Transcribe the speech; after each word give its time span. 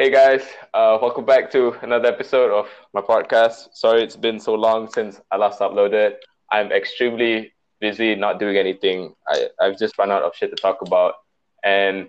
Hey 0.00 0.08
guys, 0.08 0.42
uh, 0.72 0.96
welcome 1.02 1.26
back 1.26 1.50
to 1.50 1.76
another 1.82 2.08
episode 2.08 2.50
of 2.50 2.70
my 2.94 3.02
podcast. 3.02 3.68
Sorry 3.74 4.02
it's 4.02 4.16
been 4.16 4.40
so 4.40 4.54
long 4.54 4.90
since 4.90 5.20
I 5.30 5.36
last 5.36 5.60
uploaded. 5.60 6.14
I'm 6.50 6.72
extremely 6.72 7.52
busy, 7.80 8.14
not 8.14 8.40
doing 8.40 8.56
anything. 8.56 9.14
I, 9.28 9.48
I've 9.60 9.78
just 9.78 9.98
run 9.98 10.10
out 10.10 10.22
of 10.22 10.34
shit 10.34 10.48
to 10.52 10.56
talk 10.56 10.80
about. 10.80 11.16
And 11.64 12.08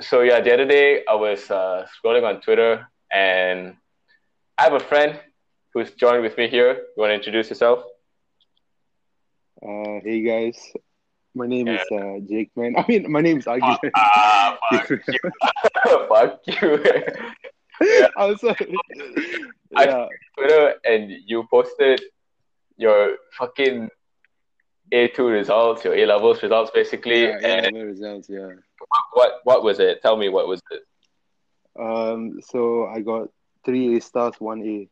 so, 0.00 0.22
yeah, 0.22 0.40
the 0.40 0.52
other 0.52 0.66
day 0.66 1.04
I 1.08 1.14
was 1.14 1.48
uh, 1.48 1.86
scrolling 1.94 2.24
on 2.24 2.40
Twitter 2.40 2.88
and 3.12 3.76
I 4.58 4.64
have 4.64 4.72
a 4.72 4.80
friend 4.80 5.20
who's 5.74 5.92
joined 5.92 6.24
with 6.24 6.36
me 6.36 6.48
here. 6.48 6.72
You 6.96 7.00
want 7.00 7.10
to 7.10 7.14
introduce 7.14 7.50
yourself? 7.50 7.84
Uh, 9.62 10.00
hey 10.02 10.22
guys, 10.22 10.72
my 11.36 11.46
name 11.46 11.68
is 11.68 11.82
uh, 11.92 12.18
Jake. 12.28 12.50
Man, 12.56 12.74
I 12.78 12.84
mean, 12.88 13.10
my 13.10 13.20
name 13.20 13.38
is 13.38 13.44
Agi. 13.44 13.78
Ah, 13.94 14.58
fuck 14.70 14.90
you. 14.90 14.98
fuck 16.08 16.40
you. 16.46 16.84
yeah. 17.80 18.08
I 18.16 18.24
was 18.24 18.42
like, 18.42 18.62
I 19.76 19.84
yeah, 19.84 20.06
Twitter 20.36 20.74
and 20.84 21.12
you 21.26 21.46
posted 21.50 22.00
your 22.78 23.16
fucking 23.38 23.90
A2 24.92 25.18
results, 25.30 25.84
your 25.84 25.94
A 25.94 26.06
levels 26.06 26.42
results 26.42 26.70
basically. 26.74 27.24
yeah, 27.24 27.66
and 27.66 27.76
results. 27.76 28.28
Yeah. 28.28 28.52
what 29.12 29.40
what 29.44 29.62
was 29.62 29.78
it? 29.78 30.02
Tell 30.02 30.16
me 30.16 30.28
what 30.30 30.48
was 30.48 30.62
it? 30.70 30.82
Um, 31.78 32.40
so 32.40 32.86
I 32.86 33.00
got 33.00 33.28
three 33.64 33.96
A 33.96 34.00
stars, 34.00 34.34
one 34.38 34.62
A. 34.62 34.88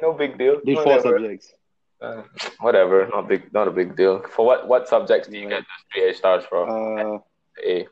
No 0.00 0.12
big 0.12 0.38
deal. 0.38 0.60
Did 0.64 0.78
four 0.78 1.00
subjects. 1.00 1.52
Uh, 2.00 2.22
whatever, 2.60 3.06
not 3.08 3.28
big, 3.28 3.52
not 3.52 3.68
a 3.68 3.70
big 3.70 3.94
deal. 3.94 4.22
For 4.34 4.46
what 4.46 4.66
what 4.66 4.88
subjects 4.88 5.28
do 5.28 5.36
you 5.36 5.48
get 5.48 5.60
those 5.60 5.84
three 5.92 6.10
A 6.10 6.14
stars 6.14 6.44
from? 6.48 6.70
Uh, 6.70 7.18
A. 7.66 7.86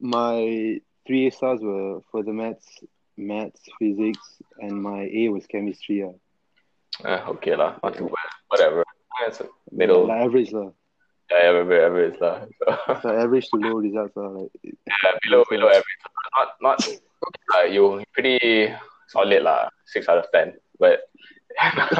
my 0.00 0.80
three 1.06 1.28
A 1.28 1.30
stars 1.30 1.60
were 1.62 2.00
for 2.10 2.24
the 2.24 2.32
maths, 2.32 2.80
maths, 3.16 3.62
physics, 3.78 4.42
and 4.58 4.82
my 4.82 5.08
A 5.12 5.28
was 5.28 5.46
chemistry. 5.46 6.00
Yeah. 6.00 6.18
Uh, 7.04 7.22
okay 7.38 7.54
lah, 7.54 7.78
not 7.82 7.94
too 7.96 8.06
bad. 8.06 8.30
Whatever. 8.48 8.84
That's 9.22 9.42
middle. 9.70 10.06
Like 10.06 10.24
average 10.24 10.52
lah. 10.52 10.70
Yeah, 11.30 11.50
average, 11.50 11.82
average 11.82 12.18
lah. 12.20 12.46
So, 12.86 12.98
So 13.02 13.08
average 13.14 13.46
to 13.50 13.56
low 13.62 13.78
results 13.78 14.16
lah. 14.16 14.28
Like 14.42 14.50
yeah, 14.64 15.14
below 15.22 15.44
below 15.48 15.68
average. 15.68 16.02
Not 16.34 16.48
not. 16.60 16.78
Uh, 17.54 17.62
you 17.62 18.02
pretty 18.12 18.74
solid 19.08 19.42
lah. 19.42 19.70
Six 19.86 20.08
out 20.08 20.18
of 20.18 20.26
ten. 20.34 20.58
But 20.78 21.06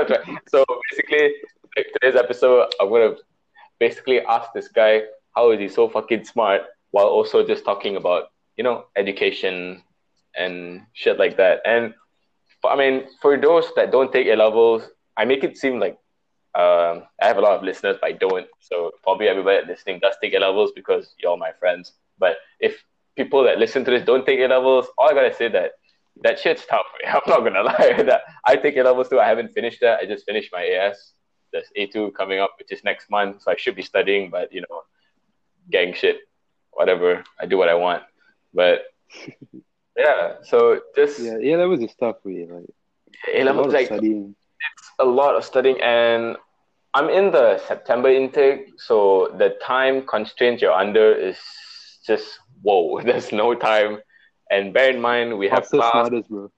okay. 0.00 0.16
So 0.48 0.64
basically, 0.90 1.34
today's 1.76 2.16
episode, 2.16 2.72
I'm 2.80 2.88
gonna 2.88 3.14
basically 3.80 4.20
ask 4.20 4.52
this 4.52 4.68
guy 4.68 5.02
how 5.34 5.50
is 5.50 5.60
he 5.60 5.68
so 5.68 5.88
fucking 5.88 6.24
smart 6.24 6.62
while 6.90 7.06
also 7.06 7.46
just 7.46 7.64
talking 7.64 7.96
about 7.96 8.30
you 8.56 8.64
know 8.64 8.86
education 8.96 9.82
and 10.36 10.82
shit 10.92 11.18
like 11.18 11.36
that. 11.36 11.60
And 11.64 11.94
I 12.64 12.76
mean, 12.76 13.06
for 13.20 13.36
those 13.36 13.70
that 13.76 13.90
don't 13.90 14.12
take 14.12 14.26
A 14.28 14.36
levels, 14.36 14.82
I 15.16 15.24
make 15.24 15.44
it 15.44 15.56
seem 15.56 15.80
like 15.80 15.98
um, 16.54 17.04
I 17.20 17.26
have 17.26 17.36
a 17.36 17.40
lot 17.40 17.56
of 17.56 17.62
listeners, 17.62 17.96
but 18.00 18.08
I 18.08 18.12
don't. 18.12 18.46
So 18.60 18.92
probably 19.02 19.28
everybody 19.28 19.66
listening 19.66 20.00
does 20.00 20.16
take 20.22 20.34
A 20.34 20.38
levels 20.38 20.72
because 20.74 21.14
you're 21.18 21.30
all 21.30 21.36
my 21.36 21.52
friends. 21.58 21.92
But 22.18 22.36
if 22.60 22.82
people 23.16 23.42
that 23.44 23.58
listen 23.58 23.84
to 23.84 23.90
this 23.90 24.04
don't 24.04 24.24
take 24.26 24.40
A 24.40 24.46
levels, 24.46 24.86
all 24.96 25.08
I 25.08 25.14
gotta 25.14 25.34
say 25.34 25.48
that 25.48 25.72
that 26.22 26.38
shit's 26.38 26.64
tough. 26.66 26.86
I'm 27.06 27.20
not 27.26 27.40
gonna 27.40 27.62
lie. 27.62 28.02
That 28.06 28.22
I 28.46 28.56
take 28.56 28.76
A 28.76 28.82
levels 28.82 29.08
too. 29.08 29.20
I 29.20 29.26
haven't 29.28 29.52
finished 29.52 29.80
that. 29.80 30.00
I 30.00 30.06
just 30.06 30.24
finished 30.26 30.50
my 30.52 30.64
AS. 30.64 31.12
There's 31.52 31.68
A2 31.78 32.14
coming 32.14 32.40
up, 32.40 32.54
which 32.58 32.70
is 32.72 32.84
next 32.84 33.10
month. 33.10 33.42
So 33.42 33.50
I 33.50 33.56
should 33.56 33.74
be 33.76 33.82
studying, 33.82 34.30
but 34.30 34.52
you 34.52 34.62
know, 34.62 34.82
gang 35.70 35.94
shit, 35.94 36.18
whatever. 36.72 37.24
I 37.40 37.46
do 37.46 37.56
what 37.56 37.68
I 37.68 37.74
want. 37.74 38.02
But 38.52 38.82
yeah, 39.96 40.34
so 40.42 40.80
just 40.94 41.18
yeah, 41.20 41.36
A 41.38 41.56
levels 41.56 41.80
is 41.80 41.94
tough. 41.98 42.16
Way 42.24 42.46
like 42.50 42.64
A 43.32 43.42
a 43.42 43.44
levels 43.44 43.72
like 43.72 43.86
studying. 43.86 44.34
a 44.98 45.04
lot 45.04 45.34
of 45.36 45.44
studying 45.44 45.80
and 45.80 46.36
I'm 46.94 47.10
in 47.10 47.30
the 47.30 47.58
September 47.68 48.08
intake, 48.08 48.72
so 48.78 49.34
the 49.38 49.56
time 49.62 50.06
constraints 50.06 50.62
you're 50.62 50.72
under 50.72 51.12
is 51.12 51.38
just 52.06 52.38
whoa. 52.62 53.00
There's 53.02 53.30
no 53.30 53.54
time, 53.54 53.98
and 54.50 54.72
bear 54.72 54.90
in 54.90 55.00
mind 55.00 55.38
we 55.38 55.48
have 55.48 55.64
Fastest, 55.66 55.80
class. 55.80 55.92
smartest, 55.92 56.28
bro. 56.30 56.50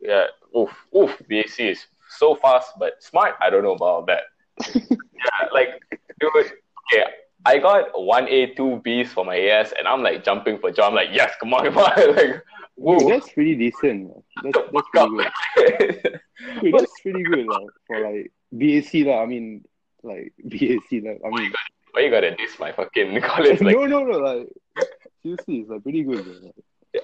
Yeah, 0.00 0.26
oof, 0.56 0.70
oof. 0.96 1.20
BAC 1.28 1.60
is 1.60 1.86
so 2.08 2.34
fast, 2.34 2.72
but 2.78 3.02
smart. 3.02 3.34
I 3.40 3.50
don't 3.50 3.62
know 3.62 3.74
about 3.74 4.06
that. 4.06 4.24
yeah, 4.74 5.48
like 5.52 5.80
dude. 6.20 6.30
Okay, 6.92 7.04
I 7.44 7.58
got 7.58 7.88
one 7.94 8.28
A, 8.28 8.54
two 8.54 8.80
Bs 8.84 9.08
for 9.08 9.24
my 9.24 9.36
AS, 9.36 9.72
and 9.78 9.86
I'm 9.86 10.02
like 10.02 10.24
jumping 10.24 10.58
for 10.58 10.70
joy. 10.70 10.84
I'm 10.84 10.94
like, 10.94 11.08
yes, 11.12 11.32
come 11.40 11.54
on, 11.54 11.64
come 11.72 11.78
on. 11.78 12.16
like, 12.16 12.42
woo. 12.76 13.08
That's 13.08 13.32
pretty 13.32 13.54
decent. 13.54 14.12
That's 14.42 14.58
that's 14.72 14.88
pretty 14.92 15.08
good. 15.10 16.20
Dude, 16.60 16.74
that's 16.74 17.00
pretty 17.00 17.22
good 17.22 17.46
like, 17.46 17.66
for 17.86 18.00
like 18.00 18.32
BAC 18.52 19.06
lah. 19.06 19.22
I 19.22 19.26
mean, 19.26 19.64
like 20.02 20.32
BAC 20.44 21.02
lah. 21.02 21.14
I 21.24 21.30
mean, 21.30 21.52
Why 21.92 22.02
you 22.02 22.10
gotta 22.10 22.34
diss 22.36 22.58
my 22.58 22.72
fucking 22.72 23.20
college? 23.22 23.60
Like, 23.60 23.76
no, 23.76 23.86
no, 23.86 24.04
no. 24.04 24.18
Like 24.18 24.48
seriously, 25.22 25.58
it's 25.58 25.70
like 25.70 25.82
pretty 25.82 26.02
good. 26.02 26.24
Bro. 26.24 26.52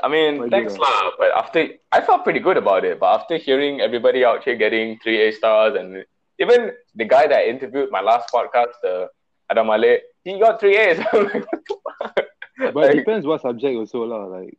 I 0.02 0.08
mean, 0.08 0.38
Quite 0.38 0.50
thanks 0.50 0.72
good, 0.72 0.80
lah. 0.82 1.10
But 1.18 1.30
after 1.36 1.68
I 1.92 2.00
felt 2.00 2.24
pretty 2.24 2.40
good 2.40 2.56
about 2.56 2.84
it. 2.84 2.98
But 3.00 3.20
after 3.20 3.36
hearing 3.36 3.80
everybody 3.80 4.24
out 4.24 4.44
here 4.44 4.56
getting 4.56 4.98
three 5.02 5.28
A 5.28 5.32
stars, 5.32 5.76
and 5.76 6.04
even 6.38 6.72
the 6.94 7.04
guy 7.04 7.26
that 7.26 7.38
I 7.38 7.44
interviewed 7.46 7.90
my 7.90 8.00
last 8.00 8.32
podcast, 8.32 8.80
uh, 8.86 9.06
Adam 9.50 9.68
Ale, 9.70 9.98
he 10.24 10.38
got 10.40 10.60
three 10.60 10.76
A's. 10.76 10.98
Like, 11.12 11.14
what 11.14 11.60
the 11.68 11.76
fuck? 12.00 12.26
But 12.56 12.74
Like, 12.76 12.90
it 12.94 12.98
depends 13.04 13.26
what 13.26 13.42
subject 13.42 13.76
also 13.76 14.04
lah. 14.04 14.24
Like, 14.26 14.56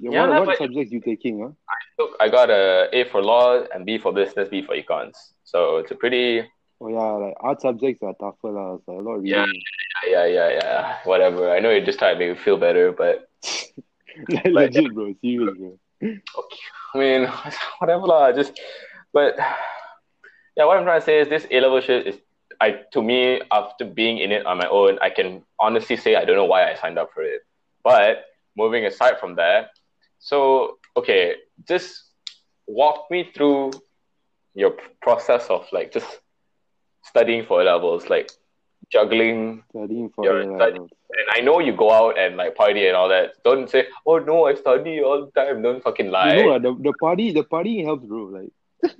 yeah, 0.00 0.10
Yeah, 0.10 0.28
what, 0.28 0.46
what 0.48 0.58
subjects 0.58 0.90
you 0.92 1.00
taking? 1.00 1.40
Huh? 1.40 1.52
look, 1.98 2.16
I 2.20 2.28
got 2.28 2.50
a 2.50 2.88
A 2.92 3.04
for 3.04 3.22
law 3.22 3.62
and 3.72 3.86
B 3.86 3.98
for 3.98 4.12
business, 4.12 4.48
B 4.48 4.62
for 4.62 4.74
econs. 4.74 5.14
So 5.44 5.76
it's 5.78 5.90
a 5.90 5.94
pretty 5.94 6.42
Oh 6.80 6.88
yeah, 6.88 7.12
like 7.24 7.34
art 7.40 7.60
subjects 7.62 8.02
are 8.02 8.12
tougher 8.20 8.50
lah. 8.52 8.74
It's 8.74 8.84
like 8.88 8.98
a 8.98 9.00
lot 9.00 9.14
of 9.16 9.24
Yeah. 9.24 9.44
reading. 9.46 9.62
yeah, 10.10 10.26
yeah, 10.26 10.48
yeah. 10.60 10.96
Whatever. 11.04 11.50
I 11.50 11.60
know 11.60 11.70
you're 11.70 11.84
just 11.86 11.98
trying 11.98 12.18
to 12.18 12.20
make 12.20 12.36
me 12.36 12.42
feel 12.42 12.58
better, 12.58 12.92
but 12.92 13.30
like, 14.28 14.44
legit, 14.44 14.94
bro. 14.94 15.14
Serious, 15.20 15.56
bro. 15.56 15.78
I 16.02 16.98
mean, 16.98 17.28
whatever 17.78 18.06
lah. 18.06 18.32
Just, 18.32 18.58
but 19.12 19.36
yeah, 20.56 20.64
what 20.64 20.78
I'm 20.78 20.84
trying 20.84 21.00
to 21.00 21.04
say 21.04 21.20
is 21.20 21.28
this 21.28 21.46
A 21.50 21.60
level 21.60 21.80
shit 21.80 22.06
is, 22.06 22.16
I 22.60 22.80
to 22.92 23.02
me 23.02 23.42
after 23.52 23.84
being 23.84 24.18
in 24.18 24.32
it 24.32 24.46
on 24.46 24.58
my 24.58 24.68
own, 24.68 24.98
I 25.02 25.10
can 25.10 25.42
honestly 25.60 25.96
say 25.96 26.16
I 26.16 26.24
don't 26.24 26.36
know 26.36 26.46
why 26.46 26.70
I 26.70 26.74
signed 26.74 26.98
up 26.98 27.12
for 27.12 27.22
it. 27.22 27.42
But 27.84 28.24
moving 28.56 28.86
aside 28.86 29.18
from 29.20 29.36
that, 29.36 29.70
so 30.18 30.78
okay, 30.96 31.36
just 31.68 32.02
walk 32.66 33.10
me 33.10 33.30
through 33.34 33.72
your 34.54 34.74
process 35.02 35.46
of 35.48 35.66
like 35.72 35.92
just 35.92 36.20
studying 37.04 37.44
for 37.44 37.60
A 37.60 37.64
levels, 37.64 38.08
like 38.08 38.30
juggling. 38.90 39.62
Studying 39.70 40.10
for 40.10 40.24
studying. 40.24 40.88
And 41.18 41.28
I 41.30 41.40
know 41.40 41.60
you 41.60 41.72
go 41.72 41.90
out 41.90 42.18
and 42.18 42.36
like 42.36 42.54
party 42.54 42.86
and 42.86 42.96
all 42.96 43.08
that. 43.08 43.42
Don't 43.44 43.70
say, 43.70 43.86
oh 44.06 44.18
no, 44.18 44.46
I 44.46 44.54
study 44.54 45.00
all 45.00 45.24
the 45.24 45.30
time. 45.40 45.62
Don't 45.62 45.82
fucking 45.82 46.10
lie. 46.10 46.36
You 46.36 46.46
know, 46.46 46.58
the 46.58 46.82
the 46.82 46.92
party, 46.94 47.32
the 47.32 47.44
party 47.44 47.82
helps, 47.84 48.04
bro. 48.06 48.24
Like, 48.24 48.52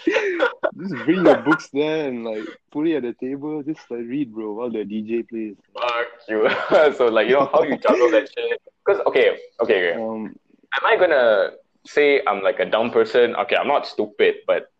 just 0.06 0.94
bring 1.04 1.24
your 1.24 1.36
books 1.36 1.68
there 1.72 2.08
and 2.08 2.24
like 2.24 2.44
put 2.70 2.86
it 2.86 2.96
at 2.96 3.02
the 3.02 3.14
table. 3.14 3.62
Just 3.62 3.80
like 3.90 4.00
read, 4.00 4.32
bro, 4.32 4.52
while 4.52 4.70
the 4.70 4.84
DJ 4.84 5.28
plays. 5.28 5.56
Fuck 5.74 6.06
you. 6.28 6.48
so 6.96 7.06
like 7.06 7.28
you 7.28 7.34
know 7.34 7.50
how 7.52 7.62
you 7.62 7.76
juggle 7.76 8.10
that 8.10 8.28
shit. 8.34 8.62
Because 8.84 9.00
okay, 9.06 9.38
okay, 9.60 9.90
okay. 9.90 10.02
Um, 10.02 10.34
Am 10.72 10.86
I 10.86 10.96
gonna 10.96 11.50
say 11.86 12.22
I'm 12.26 12.42
like 12.42 12.60
a 12.60 12.64
dumb 12.64 12.90
person? 12.90 13.34
Okay, 13.36 13.56
I'm 13.56 13.68
not 13.68 13.86
stupid, 13.86 14.36
but 14.46 14.70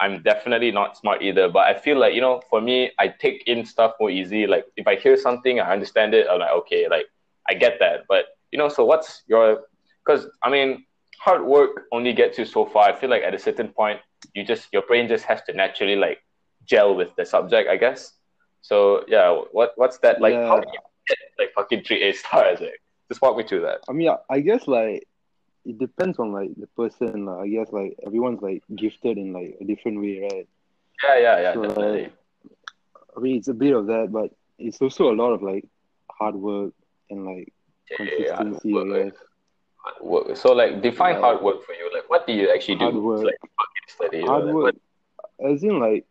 I'm 0.00 0.22
definitely 0.22 0.72
not 0.72 0.96
smart 0.96 1.22
either. 1.22 1.48
But 1.48 1.66
I 1.68 1.78
feel 1.78 1.98
like 1.98 2.14
you 2.14 2.20
know, 2.20 2.42
for 2.48 2.60
me, 2.60 2.90
I 2.98 3.08
take 3.08 3.44
in 3.46 3.64
stuff 3.64 3.92
more 4.00 4.10
easy. 4.10 4.46
Like 4.46 4.64
if 4.76 4.86
I 4.86 4.96
hear 4.96 5.16
something, 5.16 5.60
I 5.60 5.72
understand 5.72 6.14
it. 6.14 6.26
I'm 6.28 6.40
like, 6.40 6.50
okay, 6.50 6.88
like 6.88 7.06
I 7.48 7.54
get 7.54 7.78
that. 7.80 8.06
But 8.08 8.24
you 8.50 8.58
know, 8.58 8.68
so 8.68 8.84
what's 8.84 9.22
your? 9.28 9.62
Because 10.04 10.26
I 10.42 10.50
mean, 10.50 10.86
hard 11.20 11.44
work 11.44 11.86
only 11.92 12.12
gets 12.12 12.38
you 12.38 12.46
so 12.46 12.64
far. 12.64 12.88
I 12.88 12.98
feel 12.98 13.10
like 13.10 13.22
at 13.22 13.34
a 13.34 13.38
certain 13.38 13.68
point, 13.68 14.00
you 14.34 14.42
just 14.42 14.68
your 14.72 14.82
brain 14.82 15.06
just 15.06 15.24
has 15.26 15.42
to 15.42 15.52
naturally 15.52 15.96
like 15.96 16.18
gel 16.64 16.94
with 16.94 17.14
the 17.16 17.24
subject, 17.24 17.68
I 17.68 17.76
guess. 17.76 18.14
So 18.62 19.04
yeah, 19.06 19.30
what 19.52 19.72
what's 19.76 19.98
that 19.98 20.20
like? 20.20 20.34
How 20.34 20.60
do 20.60 20.66
you 20.72 20.78
get 21.08 21.18
like 21.38 21.52
fucking 21.54 21.84
three 21.84 22.02
A 22.02 22.12
stars? 22.12 22.60
Like, 22.60 22.80
just 23.08 23.20
walk 23.20 23.36
me 23.36 23.44
through 23.44 23.62
that. 23.62 23.80
I 23.88 23.92
mean, 23.92 24.10
I 24.30 24.40
guess 24.40 24.66
like 24.66 25.06
it 25.64 25.78
depends 25.78 26.18
on 26.18 26.32
like 26.32 26.50
the 26.56 26.66
person. 26.68 27.26
lah. 27.26 27.40
I 27.42 27.48
guess 27.48 27.68
like 27.72 27.96
everyone's 28.06 28.40
like 28.42 28.62
gifted 28.74 29.18
in 29.18 29.32
like 29.32 29.56
a 29.60 29.64
different 29.64 30.00
way, 30.00 30.20
right? 30.22 30.48
Yeah, 31.04 31.18
yeah, 31.18 31.40
yeah, 31.40 31.54
So, 31.54 31.62
definitely. 31.62 32.02
like, 32.02 32.12
I 33.16 33.20
mean, 33.20 33.36
it's 33.38 33.48
a 33.48 33.54
bit 33.54 33.74
of 33.74 33.86
that, 33.86 34.08
but 34.12 34.30
it's 34.58 34.80
also 34.80 35.10
a 35.10 35.16
lot 35.16 35.32
of 35.32 35.42
like 35.42 35.66
hard 36.10 36.34
work 36.36 36.72
and 37.10 37.24
like 37.24 37.52
consistency. 37.96 38.72
hard 38.72 38.86
I 38.88 38.90
work. 38.90 39.14
Hard 39.76 40.02
work. 40.02 40.36
So 40.36 40.52
like 40.52 40.82
define 40.82 41.14
Yeah. 41.14 41.20
hard 41.20 41.42
work 41.42 41.64
for 41.64 41.72
you. 41.72 41.90
Like 41.94 42.08
what 42.10 42.26
do 42.26 42.32
you 42.32 42.50
actually 42.52 42.76
do? 42.76 42.84
Hard 42.90 42.96
work. 42.96 43.24
Like 43.24 43.40
fucking 43.40 43.88
study. 43.88 44.22
or, 44.22 44.26
Hard 44.28 44.44
like, 44.44 44.54
work, 44.54 44.74
as 45.48 45.62
in 45.64 45.78
like 45.80 46.04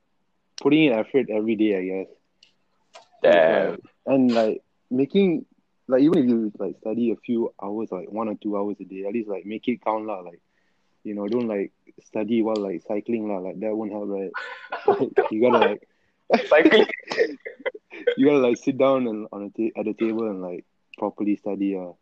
putting 0.62 0.86
in 0.86 0.94
effort 0.94 1.30
every 1.30 1.56
day. 1.56 1.78
I 1.78 1.84
guess. 1.86 2.08
what- 3.22 3.32
Damn. 3.32 3.78
and 4.08 4.32
like 4.34 4.64
making 4.90 5.46
like 5.90 6.04
even 6.04 6.18
if 6.20 6.26
you 6.30 6.52
like 6.58 6.78
study 6.80 7.12
a 7.12 7.18
few 7.18 7.54
hours, 7.62 7.92
like 7.92 8.10
one 8.12 8.30
or 8.30 8.36
two 8.36 8.56
hours 8.56 8.78
a 8.80 8.86
day, 8.86 9.06
at 9.06 9.14
least 9.14 9.30
like 9.30 9.46
make 9.46 9.68
it 9.68 9.84
count 9.84 10.06
lah. 10.06 10.20
Like 10.22 10.42
you 11.04 11.16
know, 11.16 11.28
don't 11.28 11.48
like 11.48 11.72
study 12.04 12.42
while 12.42 12.56
like 12.56 12.84
cycling 12.88 13.28
lah. 13.28 13.40
Like 13.40 13.60
that 13.60 13.76
won't 13.76 13.92
help, 13.92 14.08
right? 14.08 14.32
you 15.32 15.42
gotta 15.42 15.58
like 15.58 15.88
Cycling. 16.48 16.86
you 18.18 18.26
gotta 18.26 18.40
like 18.40 18.58
sit 18.58 18.78
down 18.78 19.08
and 19.08 19.28
on 19.32 19.44
a 19.44 19.50
ta- 19.50 19.80
at 19.80 19.86
the 19.86 19.94
table 19.94 20.30
and 20.30 20.42
like 20.42 20.66
properly 20.98 21.36
study. 21.36 21.76
Uh, 21.76 21.94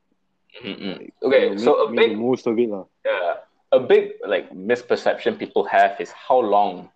like, 0.64 1.14
Okay, 1.24 1.50
you 1.50 1.56
know, 1.56 1.58
so 1.58 1.88
a 1.88 1.92
make, 1.92 2.10
big 2.10 2.18
most 2.18 2.48
of 2.48 2.60
it 2.60 2.70
lah. 2.70 2.86
Yeah, 3.06 3.36
a 3.72 3.80
big 3.80 4.14
like 4.28 4.52
misperception 4.52 5.40
people 5.40 5.64
have 5.66 6.00
is 6.00 6.12
how 6.12 6.40
long 6.40 6.90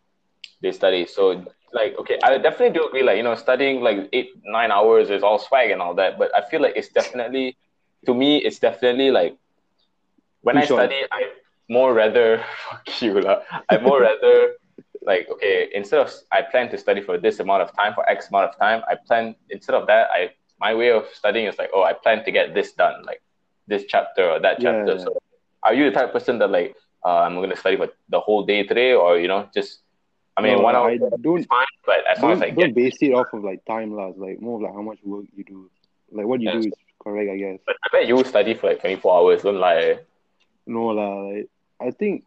they 0.61 0.71
study. 0.71 1.05
So 1.05 1.45
like, 1.73 1.97
okay, 1.99 2.19
I 2.23 2.37
definitely 2.37 2.77
do 2.77 2.87
agree. 2.87 3.03
Like, 3.03 3.17
you 3.17 3.23
know, 3.23 3.35
studying 3.35 3.81
like 3.81 4.09
eight 4.13 4.29
nine 4.43 4.71
hours 4.71 5.09
is 5.09 5.23
all 5.23 5.39
swag 5.39 5.71
and 5.71 5.81
all 5.81 5.93
that. 5.95 6.17
But 6.17 6.31
I 6.35 6.41
feel 6.49 6.61
like 6.61 6.73
it's 6.75 6.89
definitely, 6.89 7.57
to 8.05 8.13
me, 8.13 8.37
it's 8.37 8.59
definitely 8.59 9.11
like 9.11 9.37
when 10.41 10.57
I 10.57 10.65
study, 10.65 11.01
I 11.11 11.23
more 11.69 11.93
rather 11.93 12.43
fuck 12.69 13.01
you 13.01 13.21
lah. 13.21 13.41
I 13.69 13.77
more 13.77 14.01
rather 14.09 14.53
like 15.05 15.27
okay, 15.31 15.69
instead 15.73 15.99
of 15.99 16.11
I 16.31 16.41
plan 16.41 16.69
to 16.71 16.77
study 16.77 17.01
for 17.01 17.17
this 17.17 17.39
amount 17.39 17.63
of 17.63 17.75
time 17.75 17.93
for 17.93 18.07
X 18.09 18.29
amount 18.29 18.49
of 18.51 18.59
time, 18.59 18.81
I 18.87 18.95
plan 19.07 19.35
instead 19.49 19.75
of 19.75 19.87
that, 19.87 20.09
I 20.11 20.31
my 20.59 20.73
way 20.75 20.91
of 20.91 21.05
studying 21.13 21.47
is 21.47 21.57
like, 21.57 21.69
oh, 21.73 21.83
I 21.83 21.93
plan 21.93 22.23
to 22.25 22.31
get 22.31 22.53
this 22.53 22.73
done, 22.73 23.03
like 23.05 23.21
this 23.67 23.85
chapter 23.87 24.29
or 24.29 24.39
that 24.39 24.59
Yeah, 24.59 24.71
chapter. 24.71 24.97
yeah. 24.97 25.05
So 25.05 25.17
are 25.63 25.73
you 25.73 25.85
the 25.85 25.91
type 25.91 26.07
of 26.07 26.13
person 26.13 26.39
that 26.39 26.49
like 26.51 26.75
uh, 27.05 27.19
I'm 27.21 27.35
gonna 27.35 27.55
study 27.55 27.77
for 27.77 27.89
the 28.09 28.19
whole 28.19 28.45
day 28.45 28.63
today, 28.63 28.93
or 28.93 29.17
you 29.19 29.27
know, 29.27 29.49
just 29.53 29.81
I 30.37 30.41
mean, 30.41 30.57
No, 30.57 30.63
one 30.63 30.75
hour 30.75 30.89
I 30.89 30.97
don't 30.97 31.43
fine, 31.47 31.65
but 31.85 31.99
as 32.09 32.21
long 32.21 32.31
as 32.31 32.41
I 32.41 32.49
don't 32.49 32.67
get, 32.67 32.75
base 32.75 32.97
it 33.01 33.13
off 33.13 33.27
of 33.33 33.43
like 33.43 33.63
time 33.65 33.93
lah. 33.93 34.11
Like 34.15 34.41
more 34.41 34.55
of 34.55 34.61
like 34.61 34.73
how 34.73 34.81
much 34.81 34.99
work 35.03 35.25
you 35.35 35.43
do. 35.43 35.69
Like 36.11 36.25
what 36.25 36.41
you 36.41 36.51
do 36.51 36.59
is 36.59 36.73
correct, 37.03 37.29
I 37.29 37.37
guess. 37.37 37.59
but 37.65 37.75
I 37.83 37.87
bet 37.91 38.07
you 38.07 38.23
study 38.23 38.53
for 38.53 38.67
like 38.67 38.79
24 38.79 39.17
hours. 39.17 39.41
Don't 39.43 39.59
lie. 39.59 39.99
No 40.65 40.87
lah, 40.87 41.27
like 41.27 41.49
I 41.79 41.91
think 41.91 42.23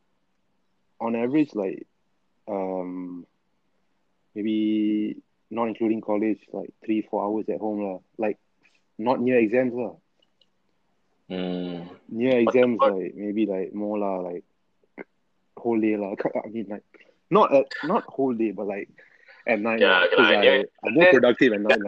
on 1.01 1.17
average 1.17 1.55
like 1.55 1.87
um 2.47 3.27
maybe 4.35 5.17
not 5.51 5.69
including 5.69 6.01
college, 6.01 6.41
like 6.53 6.73
three, 6.85 7.03
four 7.03 7.25
hours 7.25 7.49
at 7.49 7.59
home 7.59 7.81
lah. 7.81 7.99
Like 8.19 8.39
not 8.99 9.21
near 9.21 9.39
exams 9.39 9.73
lah. 9.73 9.93
Mm. 11.31 11.89
Near 12.09 12.39
exams 12.41 12.79
like 12.81 13.15
maybe 13.15 13.47
like 13.47 13.73
more 13.75 13.99
lah, 13.99 14.19
like 14.19 14.45
whole 15.57 15.81
day 15.81 15.97
lah. 15.97 16.15
I 16.45 16.49
mean 16.49 16.67
like 16.69 16.85
not 17.37 17.55
at 17.59 17.67
not 17.93 18.05
whole 18.17 18.35
day 18.43 18.51
but 18.59 18.67
like 18.75 18.89
at 19.53 19.61
night 19.61 19.81
Yeah, 19.81 20.07
okay 20.07 20.23
I, 20.23 20.43
yeah. 20.49 20.63
I'm 20.85 20.95
more 20.99 21.11
productive 21.17 21.53
at 21.53 21.61
night 21.67 21.81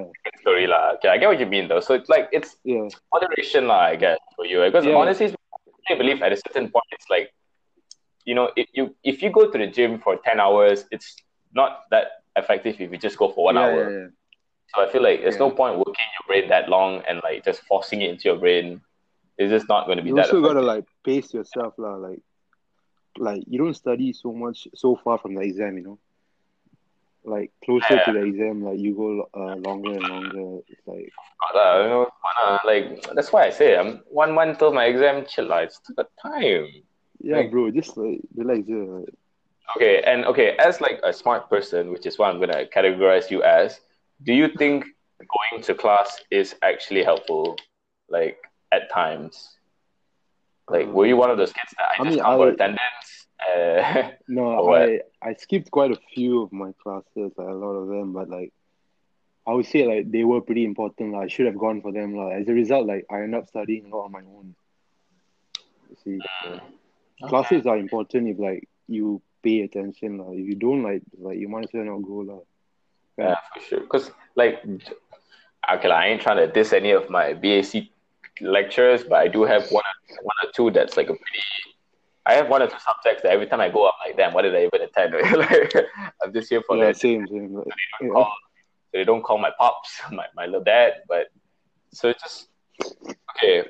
story 0.46 0.66
lah. 0.66 0.94
Okay, 0.96 1.08
I 1.08 1.18
get 1.18 1.28
what 1.32 1.40
you 1.42 1.46
mean 1.46 1.66
though. 1.68 1.80
So 1.80 1.94
it's 1.98 2.08
like 2.08 2.28
it's 2.32 2.56
Yeah. 2.62 2.88
moderation 3.14 3.66
lah, 3.70 3.82
I 3.92 3.96
guess, 3.96 4.18
for 4.36 4.46
you. 4.46 4.62
Eh, 4.62 4.70
because 4.70 4.86
Yeah. 4.86 4.94
honestly, 4.94 5.34
I 5.90 5.94
believe 5.98 6.22
at 6.22 6.32
a 6.36 6.38
certain 6.46 6.70
point, 6.70 6.86
it's 6.92 7.08
like, 7.10 7.34
you 8.24 8.34
know, 8.38 8.50
if 8.56 8.68
you 8.78 8.94
if 9.02 9.22
you 9.22 9.30
go 9.38 9.50
to 9.50 9.58
the 9.58 9.66
gym 9.66 9.98
for 10.04 10.18
ten 10.28 10.38
hours, 10.38 10.84
it's 10.94 11.16
not 11.60 11.86
that 11.90 12.22
effective 12.36 12.78
if 12.78 12.94
you 12.94 12.98
just 12.98 13.18
go 13.18 13.30
for 13.34 13.50
one 13.50 13.56
yeah, 13.56 13.66
hour. 13.66 13.82
yeah. 13.90 14.06
So 14.74 14.82
I 14.84 14.86
feel 14.92 15.02
like 15.02 15.22
there's 15.22 15.38
no 15.38 15.50
point 15.50 15.78
working 15.78 16.08
your 16.18 16.24
brain 16.28 16.48
that 16.50 16.68
long 16.68 17.02
and 17.08 17.20
like 17.22 17.44
just 17.44 17.62
forcing 17.70 18.02
it 18.02 18.10
into 18.10 18.24
your 18.30 18.38
brain. 18.38 18.80
It's 19.38 19.50
just 19.50 19.68
not 19.68 19.86
going 19.86 19.98
to 19.98 20.02
be 20.02 20.10
You 20.10 20.16
that. 20.16 20.26
also 20.30 20.42
gotta 20.42 20.62
like 20.62 20.86
pace 21.04 21.32
yourself 21.32 21.74
lah. 21.78 21.96
Like, 21.96 22.22
like 23.18 23.44
you 23.46 23.58
don't 23.58 23.74
study 23.74 24.12
so 24.12 24.32
much 24.32 24.68
so 24.74 24.96
far 24.96 25.18
from 25.18 25.34
the 25.34 25.42
exam, 25.42 25.76
you 25.78 25.84
know. 25.84 25.98
Like 27.24 27.50
closer 27.64 27.98
to 28.04 28.12
the 28.12 28.22
exam, 28.22 28.62
like 28.62 28.78
you 28.78 28.94
go 28.94 29.28
uh, 29.34 29.56
longer 29.56 29.94
and 29.94 30.02
longer. 30.08 30.62
It's 30.68 30.86
like 30.86 31.12
Uh, 31.54 31.82
you 31.82 31.88
know, 31.88 32.06
like 32.64 33.02
that's 33.14 33.32
why 33.32 33.46
I 33.46 33.50
say 33.50 33.76
I'm 33.76 34.00
one 34.08 34.32
month 34.32 34.58
till 34.58 34.72
my 34.72 34.84
exam. 34.86 35.24
Chill 35.26 35.46
lah. 35.46 35.58
It's 35.66 35.76
still 35.76 35.96
got 35.96 36.10
time. 36.22 36.68
yeah, 37.20 37.38
Like- 37.38 37.50
bro, 37.50 37.70
just 37.70 37.96
like 37.96 38.20
relax. 38.36 38.62
Yeah, 38.68 38.76
like, 38.76 39.08
Okay, 39.76 40.00
and 40.02 40.24
okay, 40.26 40.54
as 40.58 40.80
like 40.80 41.00
a 41.02 41.12
smart 41.12 41.50
person, 41.50 41.90
which 41.90 42.06
is 42.06 42.16
what 42.18 42.30
I'm 42.30 42.38
gonna 42.38 42.66
categorize 42.66 43.30
you 43.32 43.42
as, 43.42 43.80
do 44.22 44.32
you 44.32 44.46
think 44.48 44.84
going 45.18 45.62
to 45.64 45.74
class 45.74 46.22
is 46.30 46.54
actually 46.62 47.02
helpful? 47.02 47.56
Like 48.08 48.38
at 48.70 48.88
times, 48.92 49.55
like 50.68 50.86
were 50.88 51.06
you 51.06 51.16
one 51.16 51.30
of 51.30 51.38
those 51.38 51.52
kids 51.52 51.74
that 51.78 51.86
I, 51.98 52.02
I 52.02 52.04
just 52.04 52.16
mean, 52.16 52.24
come 52.24 52.36
for 52.36 52.48
I- 52.48 52.52
attendance? 52.52 53.26
Uh, 53.38 54.10
no, 54.28 54.74
I 54.74 55.00
I 55.22 55.34
skipped 55.34 55.70
quite 55.70 55.92
a 55.92 55.98
few 56.14 56.42
of 56.42 56.52
my 56.52 56.72
classes, 56.82 57.32
like 57.36 57.48
a 57.48 57.52
lot 57.52 57.74
of 57.74 57.88
them, 57.88 58.12
but 58.12 58.28
like 58.28 58.52
I 59.46 59.52
would 59.52 59.66
say 59.66 59.86
like 59.86 60.10
they 60.10 60.24
were 60.24 60.40
pretty 60.40 60.64
important. 60.64 61.12
Like, 61.12 61.24
I 61.24 61.28
should 61.28 61.46
have 61.46 61.58
gone 61.58 61.80
for 61.82 61.92
them. 61.92 62.16
Like 62.16 62.40
as 62.40 62.48
a 62.48 62.52
result, 62.52 62.86
like 62.86 63.06
I 63.10 63.22
ended 63.22 63.40
up 63.40 63.48
studying 63.48 63.86
a 63.86 63.96
lot 63.96 64.06
on 64.06 64.12
my 64.12 64.20
own. 64.20 64.54
You 65.90 65.96
see, 66.02 66.58
classes 67.28 67.66
are 67.66 67.78
important 67.78 68.28
if 68.28 68.38
like 68.38 68.68
you 68.88 69.22
pay 69.42 69.60
attention. 69.60 70.18
Like 70.18 70.38
if 70.38 70.46
you 70.46 70.56
don't, 70.56 70.82
like 70.82 71.02
like 71.18 71.38
you 71.38 71.48
might 71.48 71.64
as 71.64 71.70
well 71.72 71.84
not 71.84 72.02
go. 72.02 72.14
Like. 72.14 72.46
yeah, 73.18 73.36
for 73.54 73.60
sure. 73.60 73.80
Because 73.80 74.10
like, 74.34 74.64
okay, 74.64 75.88
like, 75.88 75.90
I 75.90 76.08
ain't 76.08 76.22
trying 76.22 76.38
to 76.38 76.48
diss 76.50 76.72
any 76.72 76.90
of 76.90 77.08
my 77.08 77.34
BAC 77.34 77.88
lecturers, 78.40 79.04
but 79.04 79.16
I 79.16 79.28
do 79.28 79.44
have 79.44 79.70
one 79.70 79.84
or, 79.84 80.16
one 80.22 80.36
or 80.44 80.52
two 80.52 80.70
that's 80.70 80.96
like 80.96 81.06
a 81.06 81.14
pretty. 81.14 81.42
I 82.24 82.34
have 82.34 82.48
one 82.48 82.60
or 82.60 82.66
two 82.66 82.78
subjects 82.84 83.22
that 83.22 83.30
every 83.30 83.46
time 83.46 83.60
I 83.60 83.68
go 83.68 83.86
up, 83.86 83.94
like, 84.04 84.16
damn, 84.16 84.34
what 84.34 84.42
did 84.42 84.56
I 84.56 84.66
even 84.66 84.82
attend? 84.82 85.12
like, 85.38 85.74
I'm 86.22 86.32
just 86.32 86.48
here 86.50 86.60
for 86.66 86.76
yeah, 86.76 86.86
that. 86.86 86.96
same, 86.96 87.26
same. 87.28 87.54
Like, 87.54 87.66
yeah. 88.00 88.08
call, 88.08 88.32
they 88.92 89.04
don't 89.04 89.22
call 89.22 89.38
my 89.38 89.52
pops, 89.56 90.00
my, 90.10 90.26
my 90.34 90.46
little 90.46 90.64
dad, 90.64 90.94
but 91.08 91.28
so 91.92 92.08
it's 92.08 92.22
just 92.22 92.48
okay. 93.36 93.64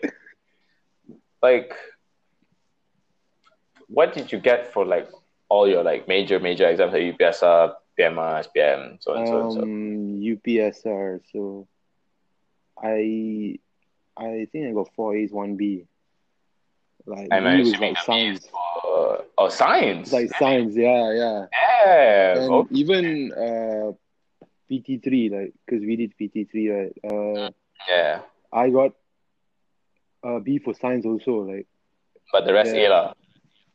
Like, 1.43 1.75
what 3.89 4.15
did 4.15 4.33
you 4.33 4.39
get 4.39 4.73
for 4.73 4.85
like 4.85 5.09
all 5.49 5.69
your 5.69 5.83
like 5.83 6.09
major 6.09 6.41
major 6.41 6.67
exams 6.67 6.93
like 6.93 7.03
UPSR, 7.03 7.75
PMR, 7.99 8.47
SPM, 8.47 8.99
so 9.01 9.15
and 9.15 9.29
so 9.29 9.41
and 9.41 9.53
so? 9.53 9.63
Um, 9.63 10.21
UPSR. 10.21 11.21
So, 11.33 11.69
I, 12.83 13.59
I 14.17 14.47
think 14.51 14.69
I 14.69 14.73
got 14.73 14.89
four 14.95 15.15
A's, 15.17 15.33
one 15.33 15.57
B. 15.57 15.85
Like 17.07 17.29
I'm 17.31 17.45
B 17.45 17.63
was 17.63 17.73
like 17.73 17.81
the 17.81 17.87
B 17.87 17.91
is 17.93 18.05
science, 18.05 18.47
for 18.49 19.25
oh 19.39 19.49
science. 19.49 20.13
Like 20.13 20.31
science. 20.39 20.75
Yeah, 20.75 21.13
yeah. 21.13 21.47
yeah. 21.53 22.39
And 22.39 22.53
okay. 22.53 22.75
even 22.75 23.33
uh, 23.33 23.93
PT 24.69 25.03
three, 25.05 25.29
like 25.31 25.53
because 25.65 25.85
we 25.85 25.97
did 25.97 26.13
PT 26.19 26.51
three, 26.51 26.69
right? 26.71 26.93
Uh, 27.05 27.51
yeah. 27.89 28.21
I 28.53 28.71
got 28.71 28.93
a 30.25 30.41
B 30.41 30.59
for 30.59 30.75
science 30.75 31.05
also. 31.07 31.43
Like, 31.43 31.67
But 32.33 32.47
the 32.47 32.53
rest 32.55 32.75
Yeah. 32.75 32.89
A 32.89 32.91
lah. 32.91 33.15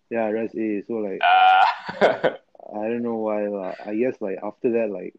yeah, 0.10 0.28
rest 0.30 0.56
A. 0.56 0.82
So 0.88 0.94
like, 0.96 1.22
Ah. 1.24 1.68
I 2.74 2.88
don't 2.88 3.04
know 3.04 3.16
why. 3.18 3.48
lah. 3.48 3.76
I 3.86 3.96
guess 3.96 4.16
like 4.20 4.40
after 4.44 4.72
that, 4.74 4.90
like, 4.92 5.16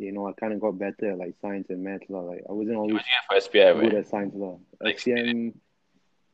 you 0.00 0.12
know, 0.12 0.26
I 0.26 0.32
kind 0.32 0.52
of 0.52 0.60
got 0.60 0.78
better 0.78 1.12
at 1.12 1.18
like 1.18 1.34
science 1.42 1.68
and 1.68 1.84
math. 1.84 2.08
lah. 2.08 2.20
Like, 2.20 2.42
I 2.48 2.52
wasn't 2.52 2.76
always 2.76 3.02
for 3.28 3.36
SPM. 3.36 3.80
good 3.80 3.94
eh? 3.94 3.98
at 3.98 4.08
science 4.08 4.34
lah. 4.34 4.56
Like 4.80 4.96
SPM, 4.96 5.52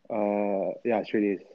uh, 0.08 0.78
yeah, 0.84 1.02
straight 1.02 1.32
A's. 1.32 1.46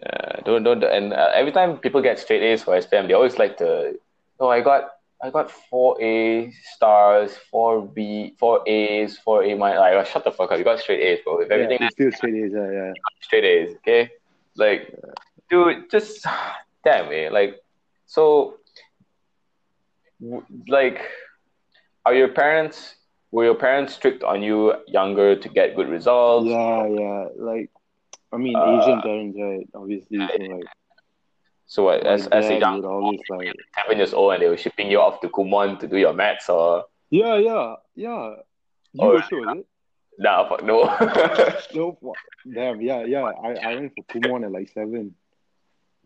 Yeah, 0.00 0.40
don't 0.44 0.64
don't 0.64 0.82
and 0.82 1.12
uh, 1.12 1.30
every 1.34 1.52
time 1.52 1.78
people 1.78 2.00
get 2.00 2.18
straight 2.18 2.42
A's 2.42 2.62
for 2.62 2.74
SPM, 2.74 3.06
they 3.06 3.14
always 3.14 3.38
like 3.38 3.58
to. 3.58 3.98
Oh, 4.40 4.48
I 4.48 4.62
got 4.62 4.88
I 5.22 5.30
got 5.30 5.50
four 5.50 6.00
A 6.02 6.50
stars, 6.74 7.36
four 7.50 7.86
B, 7.86 8.34
four 8.38 8.66
A's, 8.66 9.18
four 9.18 9.44
A 9.44 9.54
minus. 9.54 9.78
Like, 9.78 9.94
oh, 9.94 10.04
shut 10.04 10.24
the 10.24 10.32
fuck 10.32 10.50
up! 10.50 10.58
You 10.58 10.64
got 10.64 10.80
straight 10.80 11.00
A's, 11.00 11.20
bro. 11.24 11.40
If 11.40 11.50
everything 11.50 11.78
yeah, 11.80 11.88
still 11.90 12.12
straight 12.12 12.34
A's. 12.34 12.52
Yeah, 12.54 12.70
yeah. 12.70 12.92
straight 13.20 13.44
A's, 13.44 13.76
okay? 13.76 14.10
Like, 14.56 14.94
dude, 15.50 15.90
just 15.90 16.26
damn 16.84 17.12
it. 17.12 17.32
Like, 17.32 17.60
so, 18.06 18.58
w- 20.20 20.44
like, 20.68 21.00
are 22.04 22.14
your 22.14 22.28
parents? 22.28 22.96
Were 23.30 23.44
your 23.44 23.54
parents 23.56 23.94
strict 23.94 24.22
on 24.22 24.42
you 24.42 24.74
younger 24.86 25.34
to 25.36 25.48
get 25.48 25.74
good 25.74 25.88
results? 25.88 26.46
Yeah, 26.48 26.86
yeah. 26.86 27.28
Like, 27.36 27.70
I 28.32 28.36
mean, 28.36 28.56
Uh, 28.56 28.78
Asian 28.80 29.00
parents, 29.02 29.36
right? 29.40 29.68
Obviously, 29.74 30.18
so 30.18 30.42
like, 30.44 30.64
So 31.66 31.84
what? 31.84 32.06
As 32.06 32.26
as 32.28 32.46
a 32.46 32.58
young 32.60 32.84
always 32.84 33.20
like, 33.28 33.54
seven 33.74 33.96
years 33.98 34.14
old, 34.14 34.34
and 34.34 34.42
they 34.42 34.48
were 34.48 34.56
shipping 34.56 34.90
you 34.90 35.00
off 35.00 35.20
to 35.22 35.28
Kumon 35.28 35.78
to 35.80 35.88
do 35.88 35.96
your 35.96 36.12
maths, 36.12 36.48
or 36.48 36.84
yeah, 37.10 37.36
yeah, 37.38 37.74
yeah. 37.96 38.36
You 38.92 39.02
Oh, 39.02 39.16
also, 39.16 39.42
it? 39.58 39.66
nah, 40.18 40.48
fuck 40.48 40.62
no. 40.62 40.84
No, 41.74 41.96
fu- 42.00 42.14
damn, 42.52 42.80
yeah, 42.80 43.02
yeah. 43.04 43.24
I, 43.24 43.54
I 43.54 43.74
went 43.74 43.92
for 43.96 44.04
Kumon 44.04 44.44
at 44.44 44.52
like 44.52 44.68
seven. 44.68 45.14